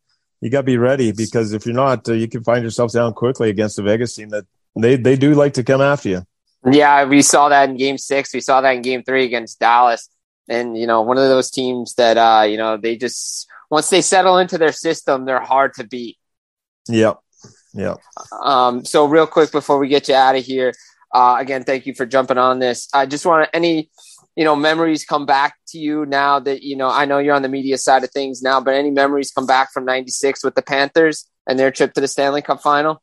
you 0.42 0.50
got 0.50 0.59
to 0.59 0.64
be 0.64 0.76
ready 0.76 1.12
because 1.12 1.52
if 1.52 1.64
you're 1.64 1.74
not, 1.74 2.07
uh, 2.09 2.12
you 2.12 2.28
can 2.28 2.42
find 2.42 2.62
yourself 2.62 2.92
down 2.92 3.14
quickly 3.14 3.48
against 3.48 3.76
the 3.76 3.83
Vegas 3.83 4.14
team 4.14 4.28
that 4.31 4.44
they 4.76 4.96
they 4.96 5.16
do 5.16 5.35
like 5.35 5.55
to 5.55 5.64
come 5.64 5.81
after 5.81 6.09
you. 6.09 6.22
Yeah, 6.70 7.05
we 7.05 7.22
saw 7.22 7.48
that 7.48 7.70
in 7.70 7.76
Game 7.76 7.96
Six. 7.96 8.35
We 8.35 8.40
saw 8.40 8.61
that 8.61 8.76
in 8.76 8.83
Game 8.83 9.02
Three 9.02 9.24
against 9.24 9.59
Dallas. 9.59 10.09
And 10.48 10.76
you 10.76 10.87
know, 10.87 11.02
one 11.02 11.16
of 11.16 11.28
those 11.28 11.50
teams 11.50 11.94
that 11.94 12.18
uh, 12.18 12.44
you 12.44 12.57
know 12.57 12.76
they 12.76 12.96
just 12.96 13.46
once 13.70 13.88
they 13.88 14.02
settle 14.02 14.37
into 14.37 14.59
their 14.59 14.72
system, 14.72 15.24
they're 15.24 15.40
hard 15.40 15.74
to 15.74 15.85
beat. 15.85 16.18
Yep. 16.88 17.20
Yep. 17.74 17.98
Um, 18.42 18.85
so 18.85 19.07
real 19.07 19.26
quick 19.26 19.50
before 19.50 19.78
we 19.78 19.88
get 19.88 20.09
you 20.09 20.14
out 20.14 20.37
of 20.37 20.44
here, 20.44 20.72
uh, 21.14 21.37
again, 21.38 21.64
thank 21.64 21.87
you 21.87 21.94
for 21.94 22.07
jumping 22.07 22.38
on 22.38 22.59
this. 22.59 22.88
I 22.92 23.07
just 23.07 23.24
want 23.24 23.48
any, 23.52 23.90
you 24.37 24.45
know, 24.45 24.57
memories 24.57 25.05
come 25.05 25.27
back 25.27 25.57
to 25.68 25.79
you 25.79 26.07
now 26.07 26.38
that, 26.38 26.62
you 26.62 26.77
know, 26.77 26.88
I 26.88 27.05
know 27.05 27.18
you're 27.18 27.35
on 27.35 27.42
the 27.42 27.49
media 27.49 27.77
side 27.77 28.03
of 28.05 28.11
things 28.11 28.42
now, 28.42 28.61
but 28.61 28.75
any 28.75 28.90
memories 28.90 29.31
come 29.31 29.47
back 29.47 29.73
from 29.73 29.85
96 29.85 30.42
with 30.42 30.55
the 30.55 30.62
Panthers 30.62 31.29
and 31.47 31.59
their 31.59 31.71
trip 31.71 31.92
to 31.95 32.01
the 32.01 32.09
Stanley 32.09 32.42
Cup 32.42 32.62
final? 32.62 33.03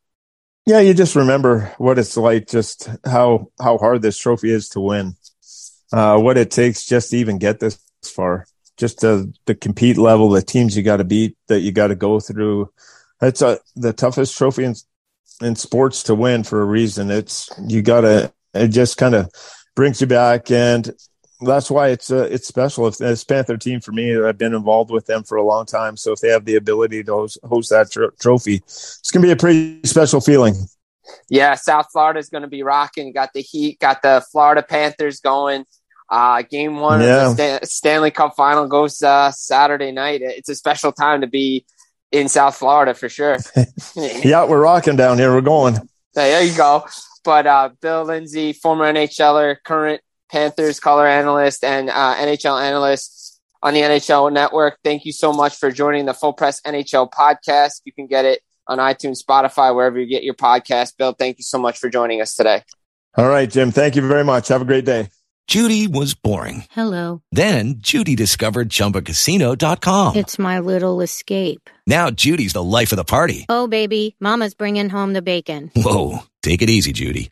Yeah, 0.66 0.80
you 0.80 0.94
just 0.94 1.16
remember 1.16 1.74
what 1.78 1.98
it's 1.98 2.16
like, 2.16 2.48
just 2.48 2.90
how 3.04 3.48
how 3.60 3.78
hard 3.78 4.02
this 4.02 4.18
trophy 4.18 4.52
is 4.52 4.70
to 4.70 4.80
win, 4.80 5.16
uh, 5.92 6.20
what 6.20 6.38
it 6.38 6.52
takes 6.52 6.86
just 6.86 7.10
to 7.10 7.18
even 7.18 7.40
get 7.40 7.60
this 7.60 7.80
far, 8.04 8.46
just 8.78 9.02
the 9.02 9.34
the 9.46 9.56
compete 9.56 9.98
level, 9.98 10.30
the 10.30 10.44
teams 10.44 10.78
you 10.78 10.84
got 10.84 10.98
to 10.98 11.04
beat, 11.04 11.36
that 11.48 11.62
you 11.62 11.72
got 11.72 11.88
to 11.88 11.96
go 11.96 12.20
through. 12.20 12.72
It's 13.20 13.42
a, 13.42 13.60
the 13.76 13.94
toughest 13.94 14.38
trophy 14.38 14.64
in 14.64 14.76
in 15.42 15.56
sports 15.56 16.04
to 16.04 16.14
win 16.14 16.44
for 16.44 16.62
a 16.62 16.66
reason. 16.66 17.10
It's 17.10 17.50
you 17.68 17.82
got 17.82 18.02
to. 18.02 18.32
It 18.54 18.68
just 18.68 18.98
kind 18.98 19.16
of 19.16 19.32
brings 19.76 20.02
you 20.02 20.08
back, 20.08 20.52
and 20.52 20.92
that's 21.42 21.72
why 21.72 21.90
it's 21.90 22.12
uh, 22.12 22.28
it's 22.30 22.48
special. 22.48 22.88
If 22.88 22.98
this 22.98 23.24
Panther 23.24 23.58
team 23.58 23.80
for 23.80 23.92
me, 23.92 24.20
I've 24.22 24.38
been 24.38 24.54
involved 24.54 24.92
with 24.92 25.06
them 25.06 25.24
for 25.24 25.38
a 25.38 25.44
long 25.44 25.66
time. 25.66 25.98
So 25.98 26.12
if 26.12 26.20
they 26.20 26.30
have 26.30 26.46
the 26.46 26.56
ability 26.56 27.04
to 27.04 27.14
host, 27.14 27.38
host 27.44 27.70
that 27.70 27.92
tr- 27.92 28.16
trophy, 28.20 28.56
it's 28.66 29.12
gonna 29.12 29.26
be 29.26 29.32
a 29.32 29.36
pretty 29.36 29.82
special 29.84 30.22
feeling. 30.22 30.56
Yeah, 31.30 31.56
South 31.56 31.88
Florida 31.92 32.20
is 32.20 32.30
going 32.30 32.42
to 32.42 32.48
be 32.48 32.64
rocking. 32.64 33.12
Got 33.14 33.34
the 33.34 33.42
Heat, 33.42 33.80
got 33.80 34.02
the 34.02 34.24
Florida 34.32 34.64
Panthers 34.64 35.20
going. 35.20 35.66
Uh, 36.10 36.42
game 36.42 36.78
one 36.78 37.02
yeah. 37.02 37.30
of 37.30 37.38
the 37.38 37.44
Stan- 37.44 37.66
Stanley 37.66 38.12
Cup 38.12 38.34
final 38.36 38.68
goes 38.68 39.02
uh, 39.04 39.32
Saturday 39.32 39.92
night. 39.92 40.22
It's 40.24 40.50
a 40.50 40.56
special 40.56 40.92
time 40.92 41.22
to 41.22 41.28
be 41.28 41.66
in 42.12 42.28
South 42.30 42.56
Florida 42.56 42.94
for 42.94 43.10
sure. 43.10 43.38
yeah, 43.96 44.46
we're 44.46 44.62
rocking 44.62 44.96
down 44.96 45.18
here. 45.18 45.34
We're 45.34 45.42
going. 45.42 45.78
There 46.16 46.44
you 46.44 46.56
go. 46.58 46.86
But 47.24 47.46
uh, 47.46 47.70
Bill 47.80 48.06
Lindsay, 48.06 48.54
former 48.54 48.92
NHLer, 48.92 49.58
current 49.64 50.02
Panthers 50.32 50.80
color 50.80 51.08
analyst, 51.08 51.64
and 51.64 51.90
uh, 51.90 52.16
NHL 52.16 52.62
analyst 52.62 53.40
on 53.62 53.74
the 53.74 53.82
NHL 53.82 54.32
Network. 54.32 54.78
Thank 54.84 55.06
you 55.06 55.12
so 55.12 55.34
much 55.34 55.56
for 55.56 55.72
joining 55.72 56.06
the 56.06 56.14
Full 56.14 56.34
Press 56.34 56.62
NHL 56.62 57.12
podcast. 57.12 57.82
You 57.86 57.94
can 57.94 58.08
get 58.08 58.26
it 58.26 58.42
on 58.68 58.78
iTunes, 58.78 59.24
Spotify, 59.24 59.76
wherever 59.76 60.00
you 60.00 60.08
get 60.08 60.24
your 60.24 60.36
podcast. 60.36 60.96
Bill, 60.98 61.14
thank 61.14 61.38
you 61.38 61.44
so 61.44 61.58
much 61.58 61.80
for 61.80 61.90
joining 61.90 62.22
us 62.22 62.36
today. 62.36 62.64
All 63.18 63.28
right, 63.28 63.50
Jim. 63.50 63.72
Thank 63.72 63.96
you 63.96 64.08
very 64.08 64.24
much. 64.24 64.48
Have 64.50 64.62
a 64.62 64.66
great 64.66 64.86
day. 64.86 65.10
Judy 65.48 65.88
was 65.88 66.14
boring. 66.14 66.66
Hello. 66.70 67.24
Then 67.32 67.78
Judy 67.80 68.16
discovered 68.16 68.70
chumbacasino.com. 68.70 70.16
It's 70.16 70.38
my 70.38 70.60
little 70.60 71.02
escape. 71.02 71.72
Now 71.88 72.12
Judy's 72.12 72.54
the 72.54 72.64
life 72.64 72.92
of 72.92 72.98
the 72.98 73.04
party. 73.04 73.48
Oh, 73.50 73.68
baby. 73.68 74.16
Mama's 74.20 74.54
bringing 74.54 74.90
home 74.90 75.14
the 75.14 75.24
bacon. 75.24 75.72
Whoa. 75.76 76.20
Take 76.44 76.62
it 76.62 76.70
easy, 76.70 76.94
Judy. 76.94 77.32